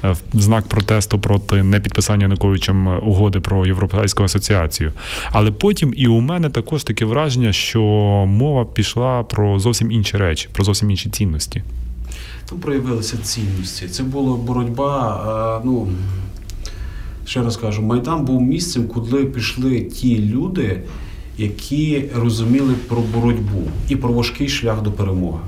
в 0.03 0.17
знак 0.33 0.67
протесту 0.67 1.19
проти 1.19 1.63
непідписання 1.63 2.23
Януковичем 2.23 2.87
угоди 2.87 3.39
про 3.39 3.65
європейську 3.65 4.23
асоціацію. 4.23 4.91
Але 5.31 5.51
потім 5.51 5.93
і 5.97 6.07
у 6.07 6.19
мене 6.19 6.49
також 6.49 6.83
таке 6.83 7.05
враження, 7.05 7.53
що 7.53 7.81
мова 8.27 8.65
пішла 8.65 9.23
про 9.23 9.59
зовсім 9.59 9.91
інші 9.91 10.17
речі, 10.17 10.49
про 10.53 10.63
зовсім 10.63 10.91
інші 10.91 11.09
цінності. 11.09 11.63
Там 12.49 12.59
проявилися 12.59 13.17
цінності. 13.17 13.87
Це 13.87 14.03
була 14.03 14.35
боротьба. 14.37 15.59
е, 15.59 15.65
Ну 15.65 15.87
ще 17.25 17.41
раз 17.43 17.57
кажу, 17.57 17.81
Майдан 17.81 18.25
був 18.25 18.41
місцем, 18.41 18.87
куди 18.87 19.25
пішли 19.25 19.81
ті 19.81 20.19
люди, 20.19 20.81
які 21.37 22.03
розуміли 22.15 22.73
про 22.87 23.01
боротьбу 23.01 23.63
і 23.89 23.95
про 23.95 24.13
важкий 24.13 24.49
шлях 24.49 24.81
до 24.81 24.91
перемоги. 24.91 25.39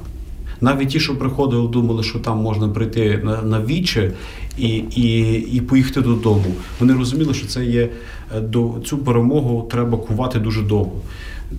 Навіть 0.62 0.89
ті, 0.89 1.00
що 1.00 1.19
приходили, 1.19 1.67
думали, 1.67 2.04
що 2.04 2.19
там 2.19 2.38
можна 2.38 2.69
прийти 2.69 3.17
на, 3.43 3.62
віче 3.62 4.12
і, 4.58 4.67
і, 4.78 5.34
і 5.34 5.62
поїхати 5.62 6.02
додому. 6.02 6.56
Вони 6.80 6.93
розуміли, 6.93 7.34
що 7.34 7.48
це 7.48 7.65
є 7.65 7.89
е, 8.36 8.41
до 8.41 8.76
цю 8.86 8.98
перемогу 8.98 9.67
треба 9.72 9.98
кувати 9.98 10.39
дуже 10.39 10.62
довго. 10.62 11.02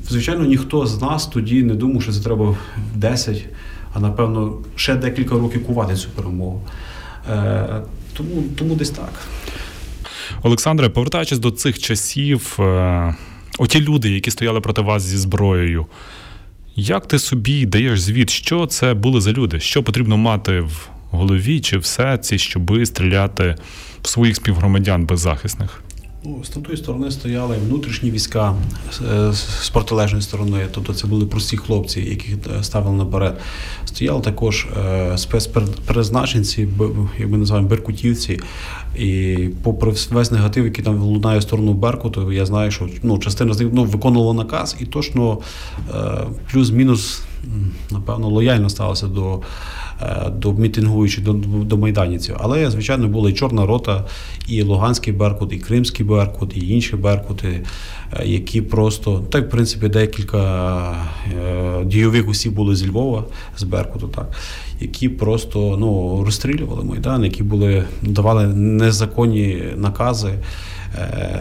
Звичайно, 0.09 0.45
ніхто 0.45 0.87
з 0.87 1.03
нас 1.03 1.27
тоді 1.27 1.63
не 1.63 1.75
думав, 1.75 2.03
що 2.03 2.13
це 2.13 2.21
треба 2.21 2.57
10, 2.95 3.45
а 3.95 4.01
напевно 4.01 4.53
ще 4.77 4.95
декілька 4.95 5.35
років 5.35 5.67
кувати 5.67 5.95
цю 5.95 6.09
перемогу. 6.09 6.63
Е, 7.31 7.83
тому, 8.17 8.43
тому 8.59 8.75
десь 8.75 8.91
так. 8.91 9.13
Олександре, 10.43 10.89
повертаючись 10.89 11.39
до 11.39 11.51
цих 11.51 11.79
часів, 11.79 12.57
е, 12.61 13.15
оті 13.59 13.81
люди, 13.81 14.11
які 14.11 14.31
стояли 14.31 14.61
проти 14.61 14.83
вас 14.83 15.03
зі 15.03 15.17
зброєю, 15.17 15.87
як 16.81 17.09
ти 17.09 17.19
собі 17.19 17.66
даєш 17.66 18.01
звіт, 18.01 18.31
що 18.31 18.66
це 18.66 18.95
були 18.95 19.21
за 19.21 19.33
люди? 19.33 19.61
Що 19.61 19.83
потрібно 19.83 20.16
мати 20.16 20.61
в 20.61 20.88
голові 21.11 21.61
чи 21.61 21.79
в 21.79 21.85
серці, 21.85 22.38
щоби 22.38 22.87
стріляти 22.87 23.57
в 24.03 24.09
своїх 24.09 24.37
співгромадян 24.37 25.07
беззахисних? 25.07 25.83
Ну, 26.25 26.45
з 26.45 26.49
тої 26.49 26.77
сторони 26.77 27.11
стояли 27.11 27.57
внутрішні 27.57 28.11
війська 28.11 28.55
е, 29.13 29.33
з 29.63 29.71
протилежної 29.73 30.23
сторони, 30.23 30.67
тобто 30.73 30.95
це 30.95 31.07
були 31.07 31.27
прості 31.27 31.57
хлопці, 31.57 32.01
яких 32.01 32.37
е, 32.59 32.63
ставили 32.65 32.97
наперед. 32.97 33.39
Стояли 33.85 34.21
також 34.21 34.67
е, 34.77 35.19
спецпризначенці, 35.19 36.69
як 37.19 37.31
ми 37.31 37.39
називаємо 37.39 37.69
беркутівці. 37.69 38.41
І 38.99 39.37
попри 39.63 39.93
весь 40.11 40.31
негатив, 40.31 40.65
який 40.65 40.85
там 40.85 41.03
лунає 41.03 41.39
в 41.39 41.43
сторону 41.43 41.73
Беркуту, 41.73 42.33
я 42.33 42.47
знаю, 42.47 42.71
що 42.71 42.89
ну, 43.03 43.19
частина 43.19 43.55
з 43.55 43.61
них 43.61 43.69
ну, 43.73 43.85
виконувала 43.85 44.35
наказ 44.35 44.77
і 44.81 44.85
точно 44.85 45.39
плюс-мінус, 46.53 47.23
напевно, 47.90 48.29
лояльно 48.29 48.68
ставилася 48.68 49.07
до, 49.07 49.40
е, 50.03 50.31
до 50.31 50.53
мітингуючих, 50.53 51.24
до, 51.24 51.33
до 51.64 51.76
майданівців. 51.76 52.37
Але, 52.40 52.70
звичайно, 52.70 53.09
була 53.09 53.31
і 53.31 53.33
Чорна 53.33 53.66
рота, 53.66 54.05
і 54.48 54.62
Луганський 54.62 55.12
Беркут, 55.12 55.53
і 55.53 55.59
Кримський 55.59 56.07
Беркут, 56.07 56.57
і 56.57 56.68
інші 56.68 56.96
Беркути, 56.96 57.64
е, 58.12 58.26
які 58.26 58.62
просто, 58.62 59.22
так, 59.31 59.46
в 59.46 59.50
принципі, 59.50 59.88
декілька 59.88 60.92
е, 61.26 61.85
дійових 61.85 62.29
осіб 62.29 62.53
були 62.53 62.76
зі 62.76 62.88
Львова, 62.88 63.24
з 63.57 63.62
Беркуту, 63.62 64.09
так, 64.09 64.29
які 64.81 65.09
просто 65.09 65.76
ну, 65.81 66.22
розстрілювали 66.24 66.85
Майдан, 66.85 67.24
які 67.24 67.42
були, 67.42 67.85
давали 68.03 68.46
незаконні 68.46 69.62
накази. 69.76 70.31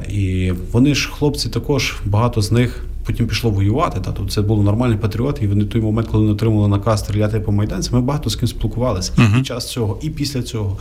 І 0.10 0.54
вони 0.72 0.96
ж, 0.96 1.10
хлопці, 1.12 1.50
також 1.50 1.96
багато 2.06 2.42
з 2.42 2.52
них 2.52 2.86
потім 3.10 3.28
пішло 3.28 3.52
воювати. 3.52 4.00
Та, 4.00 4.12
тобто 4.12 4.32
це 4.32 4.42
були 4.42 4.64
нормальні 4.64 4.96
патріоти, 4.96 5.46
і 5.46 5.48
вони 5.48 5.66
той 5.66 5.82
момент, 5.82 6.08
коли 6.08 6.26
не 6.26 6.32
отримали 6.32 6.68
наказ 6.68 7.00
стріляти 7.00 7.40
по 7.40 7.52
майданцям, 7.52 7.96
ми 7.96 8.02
багато 8.02 8.30
з 8.30 8.36
ким 8.36 8.48
спілкувалися 8.48 9.12
і 9.18 9.36
під 9.36 9.46
час 9.46 9.72
цього, 9.72 10.00
і 10.02 10.10
після 10.10 10.42
цього. 10.44 10.78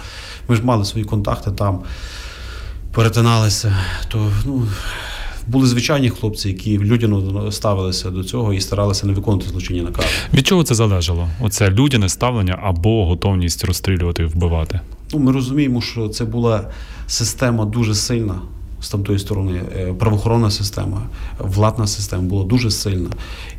Ми 0.48 0.56
ж 0.56 0.62
мали 0.62 0.84
свої 0.84 1.04
контакти 1.04 1.50
там, 1.50 1.80
перетиналися. 2.92 3.76
То, 4.08 4.30
ну, 4.46 4.62
були 5.46 5.66
звичайні 5.66 6.10
хлопці, 6.10 6.48
які 6.48 6.78
людяно 6.78 7.52
ставилися 7.52 8.10
до 8.10 8.24
цього 8.24 8.54
і 8.54 8.60
старалися 8.60 9.06
не 9.06 9.12
виконувати 9.12 9.50
злочинні 9.50 9.82
накази. 9.82 10.08
Від 10.34 10.46
чого 10.46 10.62
це 10.62 10.74
залежало? 10.74 11.28
Оце 11.40 11.70
людяне 11.70 12.08
ставлення 12.08 12.58
або 12.62 13.06
готовність 13.06 13.64
розстрілювати 13.64 14.22
і 14.22 14.26
вбивати? 14.26 14.80
Ну, 15.12 15.18
ми 15.18 15.32
розуміємо, 15.32 15.80
що 15.80 16.08
це 16.08 16.24
була 16.24 16.70
система 17.06 17.64
дуже 17.64 17.94
сильна 17.94 18.34
з 18.80 18.88
тамтої 18.88 19.18
сторони. 19.18 19.62
Е, 19.76 19.92
Правоохоронна 19.92 20.50
система, 20.50 21.02
владна 21.38 21.86
система 21.86 22.22
була 22.22 22.44
дуже 22.44 22.70
сильна. 22.70 23.10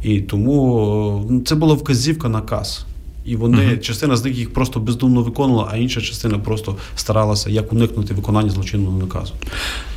І 0.04 0.22
тому 0.22 1.28
е, 1.32 1.44
це 1.46 1.56
була 1.56 1.74
вказівка 1.74 2.30
наказ. 2.30 2.86
І 3.26 3.36
вони, 3.36 3.58
Мгм. 3.68 3.80
частина 3.80 4.16
з 4.16 4.26
них 4.26 4.38
їх 4.38 4.54
просто 4.54 4.80
бездумно 4.80 5.22
виконувала, 5.22 5.70
а 5.72 5.78
інша 5.78 6.02
частина 6.02 6.40
просто 6.40 6.76
старалася 6.96 7.50
як 7.50 7.74
уникнути 7.74 8.14
виконання 8.14 8.50
злочинного 8.50 8.98
наказу. 8.98 9.34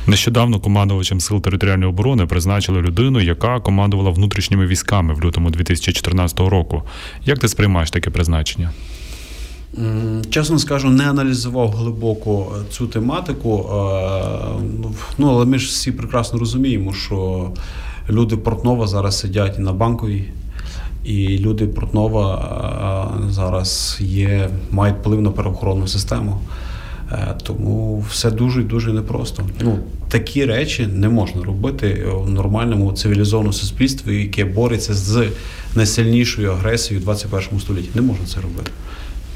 Нещодавно 0.07 0.59
командувачем 0.59 1.19
сил 1.19 1.41
територіальної 1.41 1.89
оборони 1.89 2.25
призначили 2.25 2.81
людину, 2.81 3.21
яка 3.21 3.59
командувала 3.59 4.09
внутрішніми 4.09 4.67
військами 4.67 5.13
в 5.13 5.21
лютому 5.25 5.49
2014 5.49 6.39
року. 6.39 6.83
Як 7.25 7.39
ти 7.39 7.47
сприймаєш 7.47 7.91
таке 7.91 8.09
призначення? 8.09 8.71
Чесно 10.29 10.59
скажу, 10.59 10.89
не 10.89 11.09
аналізував 11.09 11.71
глибоко 11.71 12.55
е, 12.55 12.71
цю 12.71 12.87
тематику. 12.87 13.59
е, 13.59 13.63
ну, 14.81 14.93
Ну, 15.17 15.29
але 15.29 15.45
ми 15.45 15.59
ж 15.59 15.67
всі 15.67 15.91
прекрасно 15.91 16.39
розуміємо, 16.39 16.93
що 16.93 17.49
люди 18.09 18.37
Портнова 18.37 18.87
зараз 18.87 19.19
сидять 19.19 19.59
на 19.59 19.73
банковій, 19.73 20.23
і 21.05 21.37
люди 21.37 21.67
Портнова 21.67 23.19
е, 23.27 23.31
зараз 23.31 23.97
є, 24.01 24.49
мають 24.71 24.95
вплив 24.99 25.21
на 25.21 25.31
правоохоронну 25.31 25.87
систему. 25.87 26.39
Тому 27.43 28.05
все 28.09 28.31
дуже 28.31 28.61
і 28.61 28.63
дуже 28.63 28.93
непросто. 28.93 29.43
Ну, 29.61 29.79
такі 30.09 30.45
речі 30.45 30.87
не 30.87 31.09
можна 31.09 31.43
робити 31.43 32.07
в 32.13 32.29
нормальному 32.29 32.91
цивілізованому 32.91 33.53
суспільстві, 33.53 34.21
яке 34.21 34.45
бореться 34.45 34.93
з 34.93 35.27
найсильнішою 35.75 36.51
агресією 36.51 37.01
в 37.01 37.03
21 37.03 37.59
столітті. 37.59 37.89
Не 37.95 38.01
можна 38.01 38.25
це 38.25 38.41
робити. 38.41 38.71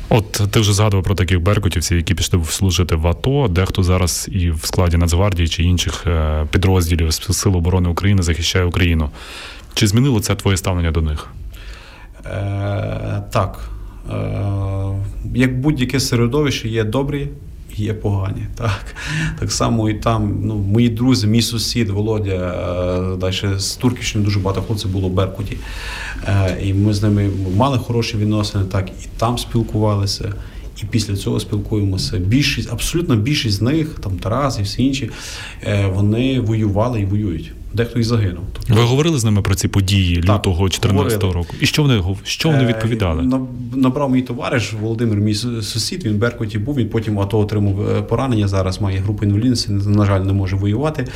От 0.10 0.42
ти 0.52 0.60
вже 0.60 0.74
згадував 0.74 1.04
про 1.04 1.16
таких 1.16 1.42
беркутівців, 1.42 1.98
які 1.98 2.14
пішли 2.14 2.44
служити 2.46 2.96
в 2.96 3.08
АТО, 3.08 3.48
дехто 3.48 3.84
зараз 3.84 4.30
і 4.32 4.52
в 4.52 4.66
складі 4.66 4.98
Нацгвардії 4.98 5.48
чи 5.48 5.64
інших 5.64 6.04
е, 6.08 6.46
підрозділів 6.52 7.14
Сил 7.14 7.56
оборони 7.56 7.90
України 7.90 8.24
захищає 8.24 8.66
Україну. 8.66 9.10
Чи 9.74 9.88
змінило 9.88 10.20
це 10.20 10.36
твоє 10.36 10.58
ставлення 10.58 10.92
до 10.92 11.02
них? 11.02 11.28
Е, 12.26 13.24
так. 13.32 13.70
Е, 14.12 14.16
як 15.36 15.60
будь-яке 15.60 16.00
середовище, 16.00 16.70
є 16.70 16.84
добрі, 16.84 17.28
є 17.80 17.94
погані. 17.94 18.46
Так 18.56 18.96
так 19.40 19.52
само 19.52 19.90
і 19.90 19.94
там 19.94 20.40
ну, 20.44 20.56
мої 20.56 20.90
друзі, 20.90 21.28
мій 21.28 21.42
сусід 21.42 21.90
Володя, 21.90 22.32
е, 23.14 23.18
далі 23.18 23.60
з 23.60 23.76
Туркішним 23.76 24.24
дуже 24.24 24.40
багато 24.40 24.62
хлопців 24.62 24.92
було 24.92 25.10
в 25.10 25.14
Беркуті. 25.14 25.58
Е, 26.28 26.58
і 26.64 26.74
ми 26.74 26.94
з 26.94 27.04
ними 27.04 27.30
мали 27.56 27.78
хороші 27.78 28.18
відносини, 28.18 28.66
так 28.66 28.90
і 28.90 29.08
там 29.18 29.38
спілкувалися. 29.38 30.34
І 30.84 30.86
після 30.86 31.16
цього 31.16 31.40
спілкуємося. 31.40 32.18
Більшість, 32.18 32.74
абсолютно 32.74 33.16
більшість 33.16 33.58
з 33.58 33.62
них, 33.62 34.00
там 34.04 34.12
Тарас 34.12 34.60
і 34.60 34.62
всі 34.62 34.84
інші, 34.84 35.10
е, 35.64 35.88
вони 35.94 36.40
воювали 36.40 37.02
і 37.02 37.06
воюють. 37.06 37.52
Дехто 37.78 38.00
і 38.00 38.04
загинув. 38.04 38.44
Тобто, 38.54 38.74
Ви 38.74 38.82
говорили 38.82 39.20
з 39.20 39.24
ними 39.24 39.42
про 39.42 39.56
ці 39.56 39.68
події 39.68 40.16
так, 40.16 40.24
лютого 40.24 40.64
2014 40.64 41.24
року? 41.24 41.56
І 41.62 41.66
що 41.66 41.82
вони 41.82 42.04
що 42.24 42.50
вони 42.50 42.66
відповідали? 42.66 43.24
Е, 43.24 43.40
набрав 43.76 44.12
мій 44.12 44.22
товариш 44.22 44.74
Володимир, 44.82 45.18
мій 45.18 45.36
сусід. 45.36 46.06
Він 46.06 46.14
в 46.14 46.18
Беркуті 46.18 46.60
був. 46.60 46.76
Він 46.76 46.90
потім 46.90 47.20
АТО 47.20 47.40
отримав 47.40 47.90
е, 47.90 48.02
поранення. 48.02 48.48
Зараз 48.48 48.82
має 48.82 49.00
групу 49.00 49.26
інвалідності, 49.26 49.72
на 49.72 50.06
жаль, 50.06 50.22
не 50.22 50.34
може 50.34 50.56
воювати. 50.56 51.08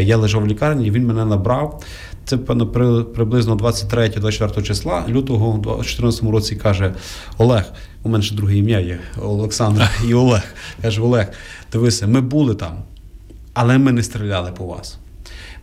Я 0.00 0.16
лежав 0.16 0.42
в 0.42 0.46
лікарні. 0.46 0.90
Він 0.90 1.06
мене 1.06 1.24
набрав. 1.24 1.82
Це 2.24 2.36
певно 2.36 2.66
приблизно 3.04 3.56
23-24 3.56 4.62
числа 4.62 5.04
лютого 5.08 5.48
у 5.48 5.58
2014 5.58 6.22
році 6.22 6.56
каже 6.56 6.94
Олег. 7.38 7.72
У 8.02 8.08
мене 8.08 8.24
ще 8.24 8.34
друге 8.34 8.56
ім'я 8.56 8.80
є 8.80 8.98
Олександр 9.22 9.90
і 10.08 10.14
Олег. 10.14 10.54
Каже: 10.82 11.00
Олег, 11.00 11.26
дивися, 11.72 12.06
ми 12.06 12.20
були 12.20 12.54
там, 12.54 12.72
але 13.54 13.78
ми 13.78 13.92
не 13.92 14.02
стріляли 14.02 14.52
по 14.52 14.64
вас. 14.64 14.99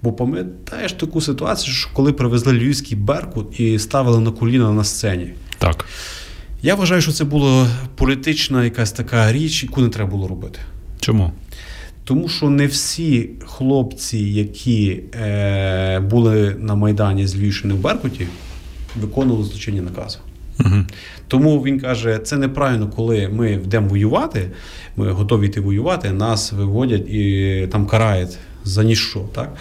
Бо 0.02 0.14
пам'ятаєш 0.14 0.94
таку 0.94 1.22
ситуацію, 1.22 1.74
що 1.74 1.90
коли 1.94 2.14
привезли 2.14 2.54
Львівський 2.54 2.98
Беркут 2.98 3.60
і 3.60 3.80
ставили 3.80 4.20
на 4.20 4.32
коліна 4.32 4.72
на 4.72 4.84
сцені. 4.84 5.34
Так. 5.58 5.86
Я 6.62 6.76
вважаю, 6.76 7.02
що 7.02 7.12
це 7.12 7.24
була 7.24 7.68
політична 7.96 8.64
якась 8.64 8.92
така 8.92 9.32
річ, 9.32 9.64
яку 9.64 9.82
не 9.82 9.90
треба 9.90 10.10
було 10.10 10.28
робити. 10.28 10.60
Чому? 11.00 11.32
Тому 12.04 12.30
що 12.30 12.50
не 12.50 12.68
всі 12.68 13.30
хлопці, 13.46 14.18
які 14.18 15.04
е, 15.14 16.00
були 16.00 16.56
на 16.60 16.76
Майдані 16.76 17.28
з 17.28 17.36
Львівщини 17.36 17.74
в 17.74 17.78
Беркуті, 17.78 18.28
виконували 19.02 19.46
злочинні 19.46 19.82
накази. 19.82 20.18
Угу. 20.60 20.76
Тому 21.28 21.62
він 21.62 21.80
каже, 21.80 22.20
це 22.24 22.38
неправильно, 22.38 22.88
коли 22.88 23.30
ми 23.30 23.52
йдемо 23.52 23.88
воювати, 23.88 24.52
ми 24.96 25.12
готові 25.12 25.46
йти 25.46 25.62
воювати, 25.62 26.12
нас 26.12 26.52
виводять 26.52 27.10
і 27.10 27.68
там 27.72 27.86
карають 27.86 28.38
за 28.68 28.84
ніщо. 28.84 29.20
Так? 29.34 29.56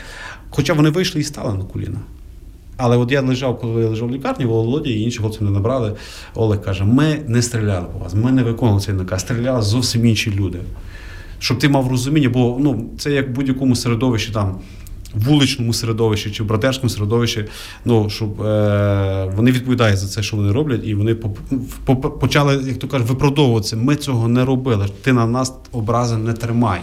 Хоча 0.51 0.73
вони 0.73 0.91
вийшли 0.91 1.21
і 1.21 1.25
стали 1.25 1.55
на 1.59 1.65
коліна. 1.65 1.99
Але 2.77 2.97
от 2.97 3.13
я 3.13 3.23
лежав, 3.23 3.59
коли 3.59 3.83
я 3.83 3.89
лежав 3.89 4.09
в 4.09 4.13
лікарні, 4.13 4.45
Володя 4.45 4.91
і 4.91 5.01
інші 5.01 5.19
хлопці 5.19 5.45
не 5.45 5.51
набрали. 5.51 5.93
Олег 6.35 6.63
каже: 6.63 6.85
ми 6.85 7.19
не 7.27 7.43
стріляли 7.43 7.87
по 7.93 7.99
вас, 7.99 8.15
ми 8.15 8.33
не 8.33 8.43
виконували 8.43 8.81
цей 8.81 8.95
наказ, 8.95 9.21
стріляли 9.21 9.63
зовсім 9.63 10.07
інші 10.07 10.31
люди. 10.31 10.59
Щоб 11.39 11.59
ти 11.59 11.69
мав 11.69 11.89
розуміння, 11.89 12.29
бо 12.29 12.57
ну, 12.61 12.91
це 12.99 13.13
як 13.13 13.29
в 13.29 13.33
будь-якому 13.33 13.77
середовищі 13.77 14.33
там 14.33 14.59
вуличному 15.17 15.73
середовищі 15.73 16.31
чи 16.31 16.43
в 16.43 16.47
братерському 16.47 16.91
середовищі, 16.91 17.45
ну 17.85 18.11
щоб 18.11 18.43
е, 18.43 19.33
вони 19.37 19.51
відповідають 19.51 19.99
за 19.99 20.07
це, 20.07 20.23
що 20.23 20.37
вони 20.37 20.53
роблять, 20.53 20.81
і 20.85 20.95
вони 20.95 21.15
по, 21.15 21.31
по, 21.85 21.97
почали, 22.11 22.65
як 22.67 22.79
то 22.79 22.89
кажуть, 22.89 23.09
виправдовуватися. 23.09 23.77
Ми 23.77 23.97
цього 23.97 24.29
не 24.29 24.45
робили. 24.45 24.89
Ти 25.03 25.13
на 25.13 25.27
нас 25.27 25.55
образи 25.73 26.17
не 26.17 26.33
тримай. 26.33 26.81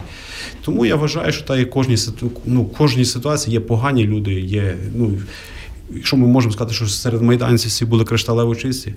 Тому 0.66 0.86
я 0.86 0.96
вважаю, 0.96 1.32
що 1.32 1.44
та 1.44 1.58
і 1.58 1.66
кожній 1.66 1.98
ну, 2.46 2.66
кожній 2.66 3.06
ситуації 3.06 3.54
є 3.54 3.60
погані 3.60 4.04
люди. 4.04 4.34
Є 4.34 4.78
ну 4.96 5.12
якщо 5.92 6.18
ми 6.18 6.28
можемо 6.28 6.54
сказати, 6.54 6.76
що 6.76 6.88
серед 6.88 7.22
майданців 7.22 7.70
всі 7.70 7.86
були 7.86 8.06
кришталево 8.06 8.56
чисті, 8.56 8.94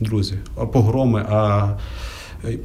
друзі, 0.00 0.34
а 0.56 0.66
погроми, 0.66 1.26
а 1.28 1.68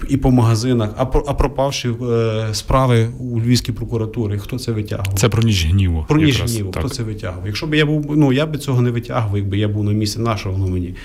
і 0.09 0.17
по 0.17 0.31
магазинах, 0.31 0.89
а 0.97 1.05
про 1.05 1.23
а 1.27 1.33
пропавші 1.33 1.89
е, 1.89 2.47
справи 2.53 3.09
у 3.19 3.39
Львівській 3.39 3.71
прокуратурі. 3.71 4.37
Хто 4.37 4.59
це 4.59 4.71
витягував? 4.71 5.13
Це 5.13 5.29
про 5.29 5.43
ніч 5.43 5.65
гніву. 5.65 6.05
Про 6.07 6.17
ніч 6.21 6.41
гніву. 6.41 6.71
Хто 6.71 6.89
це 6.89 7.03
витягував? 7.03 7.47
Якщо 7.47 7.67
б 7.67 7.75
я 7.75 7.85
був, 7.85 8.17
ну 8.17 8.33
я 8.33 8.45
би 8.45 8.57
цього 8.57 8.81
не 8.81 8.91
витягував, 8.91 9.37
якби 9.37 9.57
я 9.57 9.67
був 9.67 9.83
на 9.83 9.91
місці 9.91 10.19
нашого 10.19 10.55
воно 10.55 10.71
мені. 10.71 10.95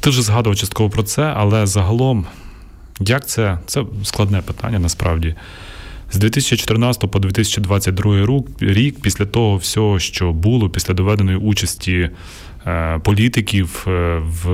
Ти 0.00 0.10
вже 0.10 0.22
згадував 0.22 0.56
частково 0.56 0.90
про 0.90 1.02
це, 1.02 1.22
але 1.22 1.66
загалом, 1.66 2.26
як 3.00 3.28
це? 3.28 3.58
Це 3.66 3.84
складне 4.02 4.42
питання 4.42 4.78
насправді. 4.78 5.34
З 6.12 6.16
2014 6.16 7.10
по 7.10 7.18
2022 7.18 8.42
рік, 8.60 9.00
після 9.00 9.26
того 9.26 9.56
всього, 9.56 9.98
що 9.98 10.32
було, 10.32 10.70
після 10.70 10.94
доведеної 10.94 11.36
участі 11.36 11.92
Е, 11.92 12.10
політиків 13.02 13.84
е, 13.86 14.18
в 14.18 14.48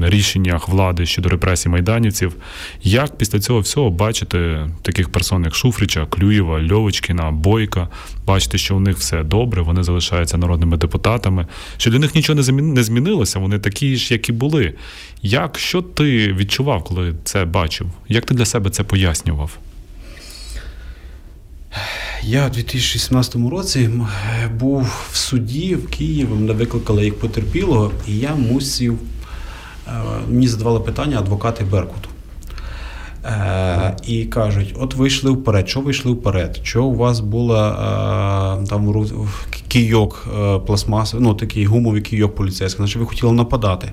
рішеннях 0.00 0.68
влади 0.68 1.06
щодо 1.06 1.28
репресій 1.28 1.68
майданівців. 1.68 2.36
Як 2.82 3.16
після 3.18 3.40
цього 3.40 3.60
всього 3.60 3.90
бачити 3.90 4.68
таких 4.82 5.08
персон, 5.08 5.44
як 5.44 5.54
Шуфрича, 5.54 6.06
Клюєва, 6.06 6.62
Льовочкіна, 6.62 7.30
Бойка, 7.30 7.88
бачити, 8.26 8.58
що 8.58 8.76
у 8.76 8.80
них 8.80 8.96
все 8.96 9.22
добре, 9.22 9.62
вони 9.62 9.82
залишаються 9.82 10.36
народними 10.36 10.76
депутатами, 10.76 11.46
що 11.76 11.90
для 11.90 11.98
них 11.98 12.14
нічого 12.14 12.42
не 12.52 12.82
змінилося, 12.82 13.38
вони 13.38 13.58
такі 13.58 13.96
ж, 13.96 14.14
як 14.14 14.28
і 14.28 14.32
були. 14.32 14.74
Як 15.22 15.58
що 15.58 15.82
ти 15.82 16.32
відчував, 16.32 16.84
коли 16.84 17.14
це 17.24 17.44
бачив? 17.44 17.86
Як 18.08 18.26
ти 18.26 18.34
для 18.34 18.44
себе 18.44 18.70
це 18.70 18.82
пояснював? 18.82 19.58
Я 22.24 22.46
у 22.46 22.50
2017 22.50 23.34
році 23.50 23.90
був 24.58 25.08
в 25.12 25.16
суді 25.16 25.74
в 25.74 25.88
Києві, 25.88 26.28
мене 26.28 26.52
викликали 26.52 27.04
як 27.04 27.18
потерпілого, 27.18 27.90
і 28.08 28.18
я 28.18 28.34
мусив. 28.34 28.98
Е, 29.88 29.90
мені 30.28 30.48
задавали 30.48 30.80
питання 30.80 31.18
адвокати 31.18 31.64
Беркуту. 31.64 32.08
Е, 33.24 33.96
І 34.06 34.24
кажуть: 34.24 34.74
от 34.80 34.94
ви 34.94 35.06
йшли 35.06 35.30
вперед, 35.30 35.68
що 35.68 35.80
ви 35.80 35.90
йшли 35.90 36.12
вперед? 36.12 36.60
Що 36.62 36.84
у 36.84 36.94
вас 36.94 37.20
була 37.20 37.70
е, 38.62 38.66
там 38.66 39.06
кійок 39.68 40.28
е, 40.38 40.58
пластмасовий, 40.58 41.26
ну 41.26 41.34
такий 41.34 41.64
гумовий 41.64 42.02
кійок 42.02 42.34
поліцейський, 42.34 42.76
значить 42.76 42.96
ви 42.96 43.06
хотіли 43.06 43.32
нападати. 43.32 43.92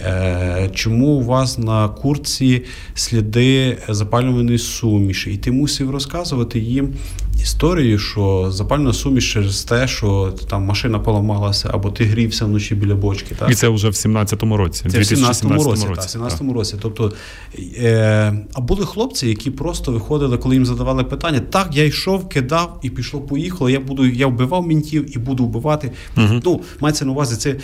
Е, 0.00 0.70
чому 0.74 1.06
у 1.06 1.22
вас 1.22 1.58
на 1.58 1.88
курці 1.88 2.62
сліди 2.94 3.78
запалюваної 3.88 4.58
суміші? 4.58 5.30
І 5.30 5.36
ти 5.36 5.52
мусив 5.52 5.90
розказувати 5.90 6.58
їм 6.58 6.94
історію, 7.42 7.98
що 7.98 8.50
запальна 8.50 8.92
суміш 8.92 9.32
через 9.32 9.64
те, 9.64 9.88
що 9.88 10.34
там 10.50 10.64
машина 10.64 10.98
поламалася, 10.98 11.70
або 11.72 11.90
ти 11.90 12.04
грівся 12.04 12.44
вночі 12.44 12.74
біля 12.74 12.94
бочки. 12.94 13.34
Так? 13.34 13.50
І 13.50 13.54
це 13.54 13.68
вже 13.68 13.88
в 13.88 13.92
17-му 13.92 14.56
році. 14.56 14.84
Це 14.88 14.98
в 14.98 15.02
17-му 15.02 15.64
році. 15.64 15.86
Так, 15.94 16.04
17-му 16.04 16.52
році. 16.52 16.76
Тобто, 16.82 17.12
е, 17.58 18.34
А 18.52 18.60
були 18.60 18.86
хлопці, 18.86 19.28
які 19.28 19.50
просто 19.50 19.92
виходили, 19.92 20.38
коли 20.38 20.54
їм 20.54 20.66
задавали 20.66 21.04
питання: 21.04 21.40
так, 21.40 21.68
я 21.72 21.84
йшов, 21.84 22.28
кидав 22.28 22.78
і 22.82 22.90
пішло, 22.90 23.20
поїхало. 23.20 23.70
Я 23.70 23.80
буду, 23.80 24.06
я 24.06 24.26
вбивав 24.26 24.66
мінтів 24.66 25.16
і 25.16 25.18
буду 25.18 25.44
вбивати. 25.44 25.92
Угу. 26.16 26.40
Ну, 26.44 26.60
мається 26.80 27.04
на 27.04 27.12
увазі, 27.12 27.36
це. 27.36 27.56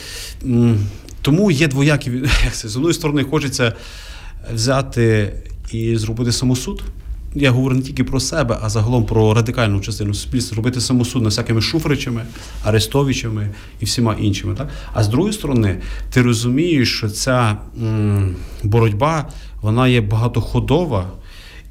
Тому 1.22 1.50
є 1.50 1.68
двоякі 1.68 2.12
з 2.52 2.76
одної 2.76 2.94
сторони, 2.94 3.24
хочеться 3.24 3.72
взяти 4.54 5.32
і 5.72 5.96
зробити 5.96 6.32
самосуд. 6.32 6.82
Я 7.34 7.50
говорю 7.50 7.74
не 7.74 7.82
тільки 7.82 8.04
про 8.04 8.20
себе, 8.20 8.58
а 8.62 8.68
загалом 8.68 9.06
про 9.06 9.34
радикальну 9.34 9.80
частину 9.80 10.14
суспільства, 10.14 10.56
робити 10.56 10.80
самосуд 10.80 11.22
над 11.22 11.30
всякими 11.30 11.60
Шуфричами, 11.60 12.24
Арестовичами 12.64 13.50
і 13.80 13.84
всіма 13.84 14.16
іншими. 14.20 14.54
Так? 14.54 14.68
А 14.92 15.04
з 15.04 15.08
другої 15.08 15.32
сторони, 15.32 15.80
ти 16.10 16.22
розумієш, 16.22 16.96
що 16.96 17.10
ця 17.10 17.56
м, 17.82 18.36
боротьба 18.62 19.28
вона 19.62 19.88
є 19.88 20.00
багатоходова 20.00 21.10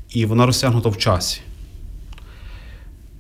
і 0.10 0.26
вона 0.26 0.46
розтягнута 0.46 0.90
в 0.90 0.98
часі. 0.98 1.42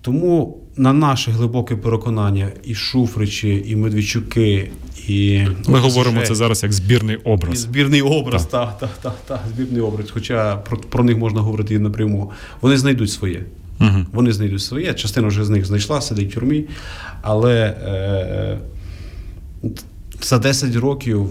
Тому 0.01 0.57
на 0.77 0.93
наше 0.93 1.31
глибоке 1.31 1.75
переконання, 1.75 2.51
і 2.63 2.75
Шуфричі, 2.75 3.63
і 3.67 3.75
Медведчуки, 3.75 4.71
і 5.07 5.45
ми 5.67 5.79
говоримо 5.79 6.21
це 6.21 6.35
зараз 6.35 6.63
як 6.63 6.73
збірний 6.73 7.15
образ. 7.15 7.59
Збірний 7.59 8.01
образ, 8.01 8.45
так, 8.45 8.77
так, 8.79 8.89
так, 9.01 9.15
так, 9.27 9.39
збірний 9.55 9.81
образ. 9.81 10.11
Хоча 10.11 10.55
про, 10.55 10.77
про 10.77 11.03
них 11.03 11.17
можна 11.17 11.41
говорити 11.41 11.73
і 11.73 11.79
напряму. 11.79 12.31
Вони 12.61 12.77
знайдуть 12.77 13.11
своє. 13.11 13.43
Угу. 13.79 14.05
Вони 14.11 14.31
знайдуть 14.31 14.61
своє. 14.61 14.93
Частина 14.93 15.27
вже 15.27 15.45
з 15.45 15.49
них 15.49 15.65
знайшла, 15.65 16.01
сидить 16.01 16.31
в 16.31 16.33
тюрмі. 16.33 16.65
Але 17.21 17.65
е, 17.65 18.57
за 20.21 20.39
10 20.39 20.75
років, 20.75 21.29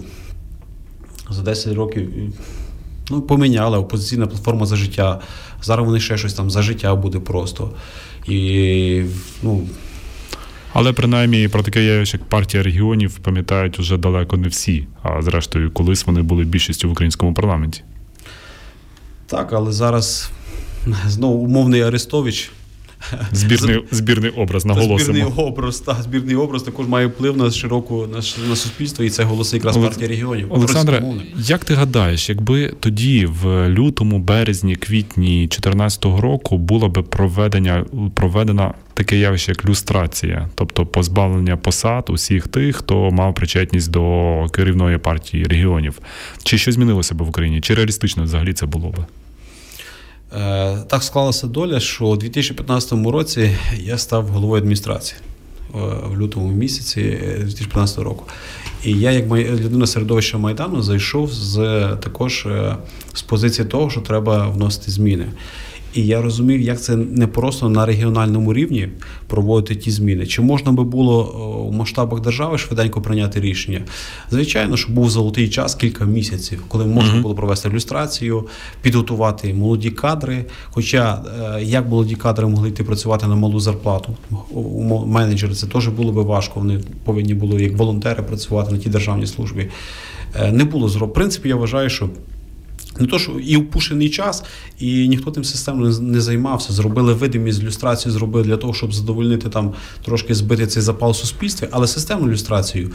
за 1.29 1.41
10 1.41 1.73
років. 1.73 2.09
Ну, 3.09 3.21
поміняли 3.21 3.77
опозиційна 3.77 4.27
платформа 4.27 4.65
за 4.65 4.75
життя. 4.75 5.19
Зараз 5.61 5.85
вони 5.85 5.99
ще 5.99 6.17
щось 6.17 6.33
там 6.33 6.49
за 6.49 6.61
життя 6.61 6.95
буде 6.95 7.19
просто. 7.19 7.71
І, 8.27 9.03
ну, 9.43 9.67
Але 10.73 10.93
принаймні 10.93 11.47
про 11.47 11.63
таке 11.63 11.83
явище, 11.83 12.17
як 12.17 12.29
партія 12.29 12.63
регіонів, 12.63 13.19
пам'ятають 13.19 13.79
вже 13.79 13.97
далеко 13.97 14.37
не 14.37 14.47
всі. 14.47 14.87
А 15.03 15.21
зрештою, 15.21 15.71
колись 15.71 16.05
вони 16.05 16.21
були 16.21 16.43
більшістю 16.43 16.87
в 16.89 16.91
українському 16.91 17.33
парламенті. 17.33 17.83
Так, 19.27 19.53
але 19.53 19.71
зараз 19.71 20.31
знову 21.07 21.43
умовний 21.43 21.81
Арестович 21.81 22.51
Збірний 23.31 23.83
збірний 23.91 24.31
образ 24.31 24.65
наголосимо. 24.65 25.13
Збірний 25.13 25.45
образ, 25.45 25.79
та, 25.79 25.93
збірний 25.93 26.35
образ 26.35 26.63
також 26.63 26.87
має 26.87 27.07
вплив 27.07 27.37
на 27.37 27.51
широку 27.51 28.07
на, 28.07 28.17
на 28.49 28.55
суспільство, 28.55 29.05
і 29.05 29.09
це 29.09 29.23
голоси 29.23 29.57
якраз 29.57 29.77
партії 29.77 30.07
регіонів. 30.07 30.53
Олександре, 30.53 31.03
як 31.37 31.65
ти 31.65 31.73
гадаєш, 31.73 32.29
якби 32.29 32.73
тоді, 32.79 33.25
в 33.25 33.69
лютому, 33.69 34.19
березні, 34.19 34.75
квітні 34.75 35.39
2014 35.41 36.05
року 36.05 36.57
було 36.57 36.89
би 36.89 37.03
проведення 37.03 37.85
проведена 38.13 38.73
таке 38.93 39.17
явище, 39.17 39.51
як 39.51 39.65
люстрація, 39.65 40.49
тобто 40.55 40.85
позбавлення 40.85 41.57
посад 41.57 42.09
усіх 42.09 42.47
тих, 42.47 42.75
хто 42.75 43.11
мав 43.11 43.35
причетність 43.35 43.91
до 43.91 44.45
керівної 44.51 44.97
партії 44.97 45.43
регіонів, 45.43 45.99
чи 46.43 46.57
що 46.57 46.71
змінилося 46.71 47.15
б 47.15 47.21
в 47.21 47.29
Україні? 47.29 47.61
Чи 47.61 47.73
реалістично 47.73 48.23
взагалі 48.23 48.53
це 48.53 48.65
було 48.65 48.89
би? 48.89 49.05
Е, 50.33 50.77
так 50.87 51.03
склалася 51.03 51.47
доля, 51.47 51.79
що 51.79 52.05
у 52.05 52.17
2015 52.17 52.91
році 52.91 53.55
я 53.79 53.97
став 53.97 54.27
головою 54.27 54.61
адміністрації 54.61 55.19
е, 55.21 55.77
в 56.05 56.21
лютому 56.21 56.51
місяці 56.51 57.01
2015 57.37 57.97
року. 57.97 58.23
І 58.83 58.91
я, 58.91 59.11
як 59.11 59.31
людина 59.31 59.87
середовища 59.87 60.37
Майдану, 60.37 60.81
зайшов 60.81 61.33
з 61.33 61.55
також 62.03 62.45
е, 62.45 62.75
з 63.13 63.21
позиції 63.21 63.67
того, 63.67 63.89
що 63.89 64.01
треба 64.01 64.47
вносити 64.47 64.91
зміни. 64.91 65.25
І 65.97 66.05
я 66.05 66.21
розумів, 66.21 66.61
як 66.61 66.81
це 66.81 66.95
не 66.95 67.27
просто 67.27 67.69
на 67.69 67.85
регіональному 67.85 68.53
рівні 68.53 68.89
проводити 69.27 69.75
ті 69.75 69.91
зміни. 69.91 70.25
Чи 70.25 70.41
можна 70.41 70.71
би 70.71 70.83
було 70.83 71.23
у 71.69 71.71
масштабах 71.71 72.21
держави 72.21 72.57
швиденько 72.57 73.01
прийняти 73.01 73.39
рішення? 73.39 73.81
Звичайно, 74.31 74.77
що 74.77 74.93
був 74.93 75.09
золотий 75.09 75.49
час 75.49 75.75
кілька 75.75 76.05
місяців, 76.05 76.63
коли 76.67 76.85
можна 76.85 77.21
було 77.21 77.35
провести 77.35 77.69
ілюстрацію, 77.69 78.47
підготувати 78.81 79.53
молоді 79.53 79.89
кадри. 79.89 80.45
Хоча 80.69 81.23
е, 81.55 81.63
як 81.63 81.87
молоді 81.87 82.15
кадри 82.15 82.47
могли 82.47 82.69
йти 82.69 82.83
працювати 82.83 83.27
на 83.27 83.35
малу 83.35 83.59
зарплату, 83.59 84.17
менеджери 85.05 85.53
це 85.53 85.67
теж 85.67 85.87
було 85.87 86.11
би 86.11 86.21
важко. 86.21 86.59
Вони 86.59 86.79
повинні 87.03 87.33
були 87.33 87.63
як 87.63 87.77
волонтери 87.77 88.23
працювати 88.23 88.71
на 88.71 88.77
тій 88.77 88.89
державній 88.89 89.27
службі. 89.27 89.69
Е, 90.35 90.51
не 90.51 90.63
було 90.63 90.89
зро. 90.89 91.07
В 91.07 91.13
принципі, 91.13 91.49
я 91.49 91.55
вважаю, 91.55 91.89
що. 91.89 92.09
Не 92.99 93.07
то, 93.07 93.19
що 93.19 93.31
і 93.31 93.57
впушений 93.57 94.09
час, 94.09 94.43
і 94.79 95.07
ніхто 95.07 95.31
тим 95.31 95.43
системно 95.43 95.99
не 95.99 96.21
займався. 96.21 96.73
Зробили 96.73 97.13
видимість 97.13 97.61
ілюстрацію, 97.61 98.11
зробили 98.11 98.45
для 98.45 98.57
того, 98.57 98.73
щоб 98.73 98.93
задовольнити 98.93 99.49
там 99.49 99.73
трошки 100.05 100.35
збити 100.35 100.67
цей 100.67 100.83
запал 100.83 101.11
в 101.11 101.15
суспільстві, 101.15 101.67
але 101.71 101.87
системну 101.87 102.27
ілюстрацію. 102.27 102.91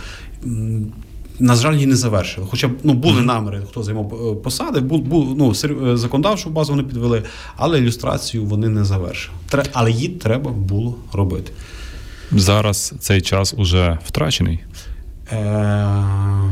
На 1.39 1.55
жаль, 1.55 1.75
її 1.75 1.87
не 1.87 1.97
завершили. 1.97 2.47
Хоча 2.51 2.71
ну, 2.83 2.93
були 2.95 3.23
наміри, 3.23 3.63
хто 3.71 3.83
займав 3.83 4.15
е, 4.15 4.35
посади, 4.35 4.81
бу, 4.81 4.99
бу, 4.99 5.35
ну, 5.39 5.53
е, 5.91 5.97
законодавчу 5.97 6.51
базу 6.51 6.73
вони 6.73 6.85
підвели, 6.85 7.23
але 7.57 7.79
ілюстрацію 7.79 8.45
вони 8.45 8.69
не 8.69 8.85
завершили. 8.85 9.37
Тре, 9.49 9.65
але 9.73 9.91
її 9.91 10.09
треба 10.09 10.51
було 10.51 10.95
робити. 11.13 11.53
Зараз 12.33 12.95
цей 13.01 13.21
час 13.21 13.55
уже 13.57 13.99
втрачений. 14.07 14.61
Е- 15.33 16.43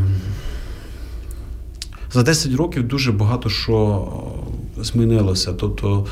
за 2.13 2.23
10 2.23 2.55
років 2.55 2.89
дуже 2.89 3.13
багато 3.13 3.49
що 3.49 4.09
е, 4.79 4.85
змінилося. 4.85 5.53
Тобто 5.53 6.07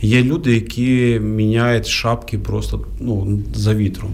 є 0.00 0.22
люди, 0.22 0.54
які 0.54 1.20
міняють 1.22 1.86
шапки 1.86 2.38
просто 2.38 2.84
ну, 3.00 3.40
за 3.54 3.74
вітром. 3.74 4.10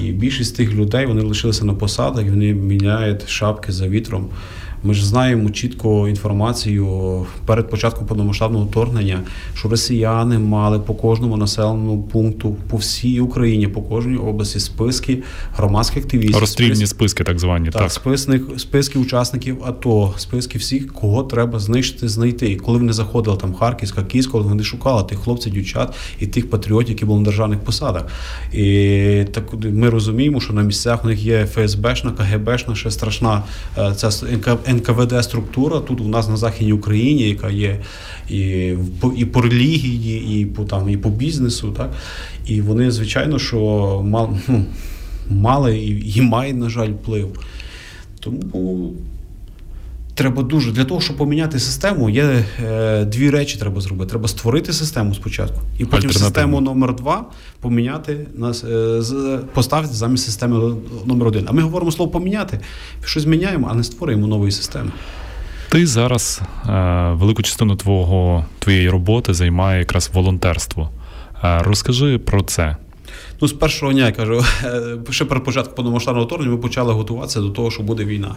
І 0.00 0.12
більшість 0.12 0.56
тих 0.56 0.72
людей 0.72 1.06
вони 1.06 1.22
лишилися 1.22 1.64
на 1.64 1.74
посадах, 1.74 2.24
вони 2.24 2.54
міняють 2.54 3.28
шапки 3.28 3.72
за 3.72 3.88
вітром. 3.88 4.28
Ми 4.86 4.94
ж 4.94 5.06
знаємо 5.06 5.50
чітко 5.50 6.08
інформацію 6.08 7.26
перед 7.46 7.70
початком 7.70 8.06
повномасштабного 8.06 8.64
вторгнення, 8.64 9.20
що 9.54 9.68
росіяни 9.68 10.38
мали 10.38 10.78
по 10.78 10.94
кожному 10.94 11.36
населеному 11.36 12.02
пункту 12.02 12.56
по 12.68 12.76
всій 12.76 13.20
Україні, 13.20 13.68
по 13.68 13.82
кожній 13.82 14.16
області 14.16 14.60
списки 14.60 15.22
громадських 15.56 16.04
активістів. 16.04 16.40
Розстрільні 16.40 16.74
списки, 16.74 16.86
списки 16.86 17.24
так 17.24 17.38
звані. 17.38 17.70
Так, 17.70 17.82
так. 17.82 17.92
Списник, 17.92 18.42
списки 18.56 18.98
учасників 18.98 19.64
АТО, 19.64 20.14
списки 20.16 20.58
всіх, 20.58 20.92
кого 20.92 21.22
треба 21.22 21.58
знищити, 21.58 22.08
знайти. 22.08 22.50
І 22.50 22.56
коли 22.56 22.78
вони 22.78 22.92
заходили 22.92 23.36
там 23.36 23.54
Харківська, 23.54 24.02
Київська, 24.02 24.32
коли 24.32 24.44
вони 24.44 24.64
шукали 24.64 25.02
тих 25.02 25.18
хлопців, 25.18 25.52
дівчат 25.52 25.94
і 26.20 26.26
тих 26.26 26.50
патріотів, 26.50 26.90
які 26.90 27.04
були 27.04 27.18
на 27.18 27.24
державних 27.24 27.60
посадах. 27.60 28.06
І 28.52 29.24
так 29.32 29.44
ми 29.62 29.90
розуміємо, 29.90 30.40
що 30.40 30.52
на 30.52 30.62
місцях 30.62 31.04
у 31.04 31.08
них 31.08 31.22
є 31.22 31.46
ФСБшна, 31.46 32.10
КГБшна, 32.10 32.74
ще 32.74 32.90
страшна 32.90 33.42
е, 33.78 33.94
ця 33.94 34.10
НКВД 34.74 35.24
структура 35.24 35.80
тут 35.80 36.00
у 36.00 36.08
нас 36.08 36.28
на 36.28 36.36
Західній 36.36 36.72
Україні, 36.72 37.28
яка 37.28 37.50
є 37.50 37.80
і 38.28 38.74
по, 39.00 39.12
і 39.16 39.24
по 39.24 39.40
релігії, 39.40 40.40
і 40.40 40.46
по 40.46 40.64
там, 40.64 40.88
і 40.88 40.96
по 40.96 41.10
бізнесу. 41.10 41.74
Так? 41.76 41.92
І 42.46 42.60
вони, 42.60 42.90
звичайно, 42.90 43.38
що 43.38 43.58
мали, 44.04 44.38
ну, 44.48 44.64
мали 45.30 45.78
і, 45.78 46.18
і 46.18 46.22
мають, 46.22 46.56
на 46.56 46.68
жаль, 46.68 46.90
вплив. 46.90 47.40
Тому 48.20 48.92
треба 50.14 50.42
дуже 50.42 50.72
для 50.72 50.84
того, 50.84 51.00
щоб 51.00 51.16
поміняти 51.16 51.58
систему, 51.58 52.10
є 52.10 52.44
е, 52.64 53.04
дві 53.04 53.30
речі 53.30 53.58
треба 53.58 53.80
зробити. 53.80 54.10
Треба 54.10 54.28
створити 54.28 54.72
систему 54.72 55.14
спочатку, 55.14 55.60
і 55.78 55.84
потім 55.84 56.12
систему 56.12 56.60
номер 56.60 56.94
два 56.94 57.24
поміняти 57.60 58.26
нас 58.34 58.64
е, 58.64 59.00
поставити 59.54 59.94
замість 59.94 60.24
системи 60.24 60.74
номер 61.06 61.28
один. 61.28 61.46
А 61.48 61.52
ми 61.52 61.62
говоримо 61.62 61.92
слово 61.92 62.12
поміняти, 62.12 62.60
щось 63.04 63.22
зміняємо, 63.22 63.68
а 63.70 63.74
не 63.74 63.84
створюємо 63.84 64.26
нової 64.26 64.52
системи. 64.52 64.90
Ти 65.68 65.86
зараз 65.86 66.40
е, 66.68 66.70
велику 67.12 67.42
частину 67.42 67.76
твого 67.76 68.44
твоєї 68.58 68.90
роботи 68.90 69.34
займає 69.34 69.78
якраз 69.78 70.10
волонтерство. 70.12 70.90
Е, 71.44 71.62
розкажи 71.62 72.18
про 72.18 72.42
це. 72.42 72.76
Ну, 73.40 73.48
з 73.48 73.52
першого 73.52 73.92
дня 73.92 74.06
я 74.06 74.12
кажу, 74.12 74.44
е, 74.64 74.96
ще 75.10 75.24
перед 75.24 75.44
початком 75.44 75.74
повномасштабного 75.74 76.26
вторгнення 76.26 76.52
ми 76.52 76.58
почали 76.58 76.92
готуватися 76.92 77.40
до 77.40 77.50
того, 77.50 77.70
що 77.70 77.82
буде 77.82 78.04
війна. 78.04 78.34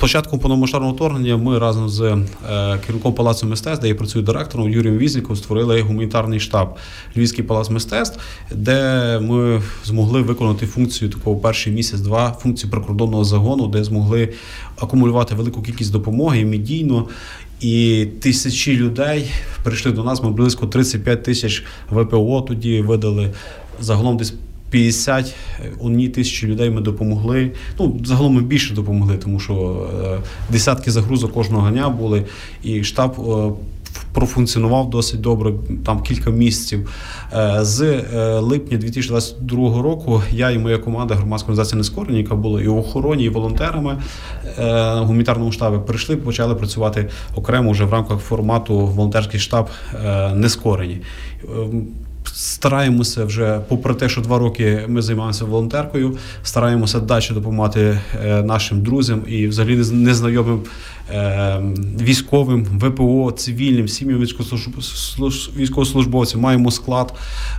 Початку 0.00 0.38
повномасштабного 0.38 0.94
вторгнення 0.94 1.36
ми 1.36 1.58
разом 1.58 1.88
з 1.88 2.00
е, 2.00 2.78
керівником 2.86 3.14
палацу 3.14 3.46
мистецтв, 3.46 3.82
де 3.82 3.88
я 3.88 3.94
працюю 3.94 4.24
директором 4.24 4.70
Юрієм 4.70 4.98
Візніком, 4.98 5.36
створили 5.36 5.80
гуманітарний 5.80 6.40
штаб 6.40 6.76
Львівський 7.16 7.44
палац 7.44 7.70
мистецтв, 7.70 8.20
де 8.54 9.18
ми 9.22 9.62
змогли 9.84 10.22
виконати 10.22 10.66
функцію 10.66 11.10
такого 11.10 11.36
перший 11.36 11.72
місяць-два 11.72 12.36
функцію 12.42 12.70
прикордонного 12.70 13.24
загону, 13.24 13.66
де 13.66 13.84
змогли 13.84 14.28
акумулювати 14.78 15.34
велику 15.34 15.62
кількість 15.62 15.92
допомоги 15.92 16.44
медійно. 16.44 17.08
І 17.60 18.06
тисячі 18.20 18.76
людей 18.76 19.30
прийшли 19.62 19.92
до 19.92 20.04
нас. 20.04 20.22
Ми 20.22 20.30
близько 20.30 20.66
35 20.66 21.22
тисяч 21.22 21.64
ВПО 21.90 22.40
тоді 22.40 22.80
видали 22.80 23.32
загалом 23.80 24.16
десь. 24.16 24.34
50 24.70 25.34
одні 25.80 26.08
тисячі 26.08 26.46
людей 26.46 26.70
ми 26.70 26.80
допомогли. 26.80 27.52
Ну, 27.78 28.00
загалом 28.04 28.34
ми 28.34 28.42
більше 28.42 28.74
допомогли, 28.74 29.16
тому 29.16 29.40
що 29.40 29.86
е, 30.04 30.18
десятки 30.52 30.90
загрузок 30.90 31.32
кожного 31.32 31.70
дня 31.70 31.88
були, 31.88 32.24
і 32.62 32.84
штаб. 32.84 33.20
Е, 33.20 33.52
профункціонував 34.12 34.90
досить 34.90 35.20
добре, 35.20 35.52
там 35.86 36.02
кілька 36.02 36.30
місяців. 36.30 36.90
Е, 37.32 37.58
з 37.60 38.02
липня 38.40 38.78
2022 38.78 39.82
року 39.82 40.22
я 40.30 40.50
і 40.50 40.58
моя 40.58 40.78
команда 40.78 41.14
громадської 41.14 41.52
організації 41.52 41.78
«Нескорені», 41.78 42.18
яка 42.18 42.34
була 42.34 42.62
і 42.62 42.68
в 42.68 42.76
охороні, 42.76 43.24
і 43.24 43.28
волонтерами 43.28 43.98
в 44.58 45.02
гуманітарному 45.04 45.52
штабі, 45.52 45.76
прийшли, 45.86 46.16
почали 46.16 46.54
працювати 46.54 47.08
окремо 47.34 47.70
вже 47.70 47.84
в 47.84 47.92
рамках 47.92 48.18
формату 48.18 48.78
волонтерський 48.78 49.40
штаб 49.40 49.68
Нескорені. 50.34 51.00
Стараємося 52.34 53.24
вже, 53.24 53.60
попри 53.68 53.94
те, 53.94 54.08
що 54.08 54.20
два 54.20 54.38
роки 54.38 54.84
ми 54.88 55.02
займаємося 55.02 55.44
волонтеркою, 55.44 56.16
стараємося 56.42 57.00
далі 57.00 57.24
допомагати 57.34 58.00
е, 58.24 58.42
нашим 58.42 58.82
друзям 58.82 59.22
і 59.28 59.46
взагалі 59.46 59.76
незнайомим 59.76 60.60
е, 61.10 61.62
військовим, 62.00 62.64
ВПО, 62.64 63.32
цивільним, 63.36 63.88
сім'ям 63.88 64.20
військовослужбовців. 65.56 66.40
Маємо 66.40 66.70
склад, 66.70 67.14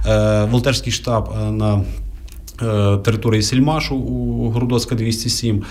е, 0.07 0.43
волонтерський 0.45 0.93
штаб 0.93 1.33
на 1.51 1.83
Території 3.03 3.41
Сільмашу 3.41 3.95
у 3.95 4.49
Городоцька 4.49 4.95
207 4.95 5.63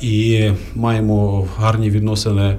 і 0.00 0.50
маємо 0.74 1.48
гарні 1.56 1.90
відносини 1.90 2.56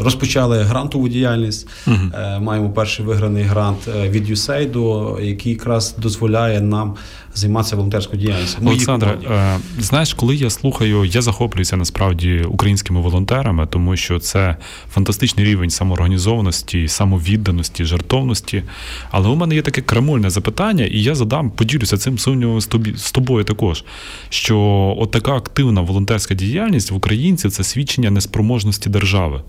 Розпочали 0.00 0.62
грантову 0.62 1.08
діяльність. 1.08 1.68
uh 1.86 2.40
Маємо 2.40 2.70
перший 2.70 3.04
виграний 3.06 3.42
грант 3.42 3.88
е, 3.88 4.08
від 4.08 4.30
USAID, 4.30 5.20
який 5.24 5.52
якраз 5.52 5.94
дозволяє 5.98 6.60
нам 6.60 6.94
займатися 7.34 7.76
волонтерською 7.76 8.22
діяльністю. 8.22 8.58
Олександре, 8.66 9.18
е, 9.30 9.58
знаєш, 9.78 10.14
коли 10.14 10.36
я 10.36 10.50
слухаю, 10.50 11.04
я 11.04 11.22
захоплююся 11.22 11.76
насправді 11.76 12.44
українськими 12.48 13.00
волонтерами, 13.00 13.66
тому 13.66 13.96
що 13.96 14.18
це 14.18 14.56
фантастичний 14.92 15.46
рівень 15.46 15.70
самоорганізованості, 15.70 16.88
самовідданості, 16.88 17.84
жертовності. 17.84 18.62
Але 19.10 19.28
у 19.28 19.36
мене 19.36 19.54
є 19.54 19.62
таке 19.62 19.80
крамольне 19.80 20.30
запитання, 20.30 20.84
і 20.84 21.02
я 21.02 21.14
задам, 21.14 21.50
поділюся 21.50 21.96
цим 21.96 22.18
сумнівом 22.18 22.60
з 22.96 23.12
тобою 23.12 23.44
також. 23.44 23.84
Що 24.28 24.58
от 24.98 25.10
така 25.10 25.32
активна 25.32 25.80
волонтерська 25.80 26.34
діяльність 26.34 26.90
в 26.90 26.94
українців 26.94 27.50
це 27.50 27.64
свідчення 27.64 28.10
неспроможності 28.10 28.90
держави 28.90 29.42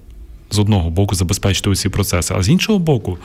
з 0.52 0.60
одного 0.60 0.90
боку 0.90 1.16
забезпечити 1.16 1.70
усі 1.70 1.90
процеси, 1.90 2.34
а 2.38 2.44
з 2.44 2.50
іншого 2.50 2.80
боку. 2.80 3.18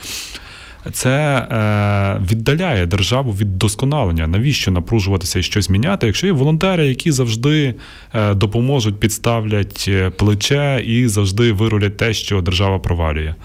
це 0.91 1.09
е, 1.11 2.25
віддаляє 2.31 2.85
державу 2.85 3.31
від 3.31 3.57
досконалення. 3.57 4.27
Навіщо 4.27 4.71
напружуватися 4.71 5.39
і 5.39 5.43
щось 5.43 5.69
міняти, 5.69 6.07
якщо 6.07 6.27
є 6.27 6.33
волонтери, 6.33 6.87
які 6.87 7.11
завжди 7.11 7.75
е, 8.13 8.33
допоможуть, 8.33 8.99
підставлять 8.99 9.85
е, 9.87 10.09
плече 10.09 10.83
і 10.85 11.07
завжди 11.07 11.51
вирулять 11.51 11.97
те, 11.97 12.13
що 12.13 12.41
держава 12.41 12.79
провалює. 12.79 13.35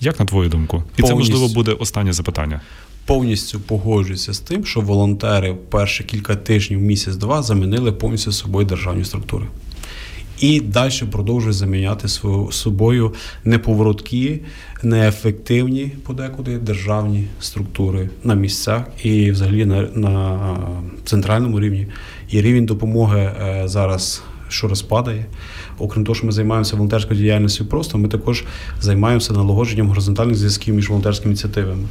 Як 0.00 0.20
на 0.20 0.26
твою 0.26 0.48
думку? 0.48 0.84
І 0.96 1.02
це 1.02 1.14
можливо 1.14 1.48
буде 1.48 1.72
останнє 1.72 2.12
запитання. 2.12 2.60
Повністю 3.06 3.60
погоджуюся 3.60 4.32
з 4.32 4.38
тим, 4.38 4.66
що 4.66 4.80
волонтери 4.80 5.54
перші 5.70 6.04
кілька 6.04 6.36
тижнів, 6.36 6.80
місяць-два 6.80 7.42
замінили 7.42 7.92
повністю 7.92 8.32
собою 8.32 8.66
державні 8.66 9.04
структури. 9.04 9.44
І 10.40 10.60
далі 10.60 10.92
продовжують 11.10 11.56
заміняти 11.56 12.08
свою 12.08 12.52
собою 12.52 13.14
неповороткі, 13.44 14.40
неефективні 14.82 15.92
подекуди 16.04 16.58
державні 16.58 17.24
структури 17.40 18.10
на 18.24 18.34
місцях 18.34 18.82
і 19.02 19.30
взагалі 19.30 19.64
на, 19.64 19.82
на 19.82 20.38
центральному 21.04 21.60
рівні. 21.60 21.86
І 22.30 22.40
рівень 22.40 22.66
допомоги 22.66 23.20
е, 23.20 23.62
зараз 23.68 24.22
щораз 24.48 24.82
падає. 24.82 25.26
Окрім 25.78 26.04
того, 26.04 26.14
що 26.14 26.26
ми 26.26 26.32
займаємося 26.32 26.76
волонтерською 26.76 27.20
діяльністю 27.20 27.66
просто, 27.66 27.98
ми 27.98 28.08
також 28.08 28.44
займаємося 28.80 29.32
налагодженням 29.32 29.88
горизонтальних 29.88 30.36
зв'язків 30.36 30.74
між 30.74 30.88
волонтерськими 30.88 31.32
ініціативами. 31.32 31.84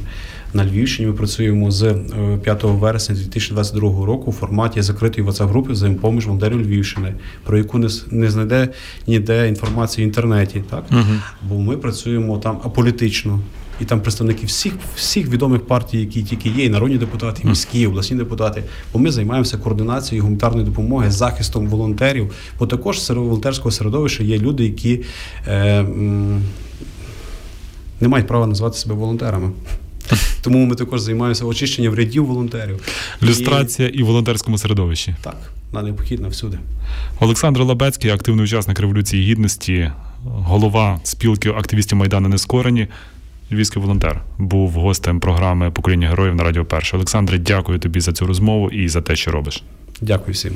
На 0.54 0.64
Львівщині 0.66 1.08
ми 1.08 1.14
працюємо 1.14 1.70
з 1.70 1.82
е, 1.82 1.96
5 2.42 2.62
вересня 2.64 3.14
2022 3.14 4.06
року 4.06 4.24
у 4.30 4.32
форматі 4.32 4.82
закритої 4.82 5.26
WhatsApp-групи 5.26 5.72
взаємопоміж 5.72 6.26
волонтерів 6.26 6.60
Львівщини, 6.60 7.14
про 7.44 7.58
яку 7.58 7.78
не, 7.78 7.88
не 8.10 8.30
знайде 8.30 8.68
ніде 9.06 9.48
інформації 9.48 10.04
в 10.04 10.08
інтернеті. 10.08 10.62
Так? 10.70 10.84
Бо 11.48 11.54
ми 11.58 11.76
працюємо 11.76 12.38
там 12.38 12.60
аполітично. 12.64 13.40
І 13.80 13.84
там 13.84 14.00
представники 14.00 14.46
всіх, 14.46 14.72
всіх 14.96 15.28
відомих 15.28 15.66
партій, 15.66 16.00
які 16.00 16.22
тільки 16.22 16.48
є, 16.48 16.64
і 16.64 16.68
народні 16.70 16.98
депутати, 16.98 17.42
і 17.44 17.48
міські, 17.48 17.80
і 17.80 17.86
обласні 17.86 18.16
депутати. 18.16 18.62
Бо 18.92 18.98
ми 18.98 19.10
займаємося 19.10 19.58
координацією 19.58 20.22
гуманітарної 20.22 20.64
допомоги, 20.66 21.10
захистом 21.10 21.66
волонтерів. 21.66 22.32
Бо 22.58 22.66
також 22.66 23.02
серед 23.02 23.22
волонтерського 23.22 23.70
середовища 23.70 24.22
є 24.24 24.38
люди, 24.38 24.64
які 24.64 25.04
е, 25.46 25.80
м, 25.80 26.42
не 28.00 28.08
мають 28.08 28.26
права 28.26 28.46
назвати 28.46 28.76
себе 28.78 28.94
волонтерами. 28.94 29.50
Тому 30.42 30.66
ми 30.66 30.74
також 30.74 31.00
займаємося 31.00 31.44
очищенням 31.44 31.94
рядів 31.94 32.26
волонтерів. 32.26 32.82
Люстрація 33.22 33.88
і 33.88 34.02
в 34.02 34.06
волонтерському 34.06 34.58
середовищі. 34.58 35.14
Так, 35.22 35.36
вона 35.72 35.84
необхідна 35.84 36.28
всюди. 36.28 36.58
Олександр 37.20 37.60
Лабецький, 37.60 38.10
активний 38.10 38.44
учасник 38.44 38.80
Революції 38.80 39.32
Гідності, 39.32 39.90
голова 40.24 41.00
спілки 41.02 41.50
активістів 41.50 41.98
Майдану 41.98 42.28
Нескорені, 42.28 42.86
львівський 43.52 43.82
волонтер, 43.82 44.20
був 44.38 44.70
гостем 44.70 45.20
програми 45.20 45.70
Покоління 45.70 46.08
героїв 46.08 46.34
на 46.34 46.44
Радіо 46.44 46.64
Перше. 46.64 46.96
Олександре, 46.96 47.38
дякую 47.38 47.78
тобі 47.78 48.00
за 48.00 48.12
цю 48.12 48.26
розмову 48.26 48.70
і 48.70 48.88
за 48.88 49.02
те, 49.02 49.16
що 49.16 49.30
робиш. 49.30 49.62
Дякую 50.00 50.32
всім. 50.32 50.52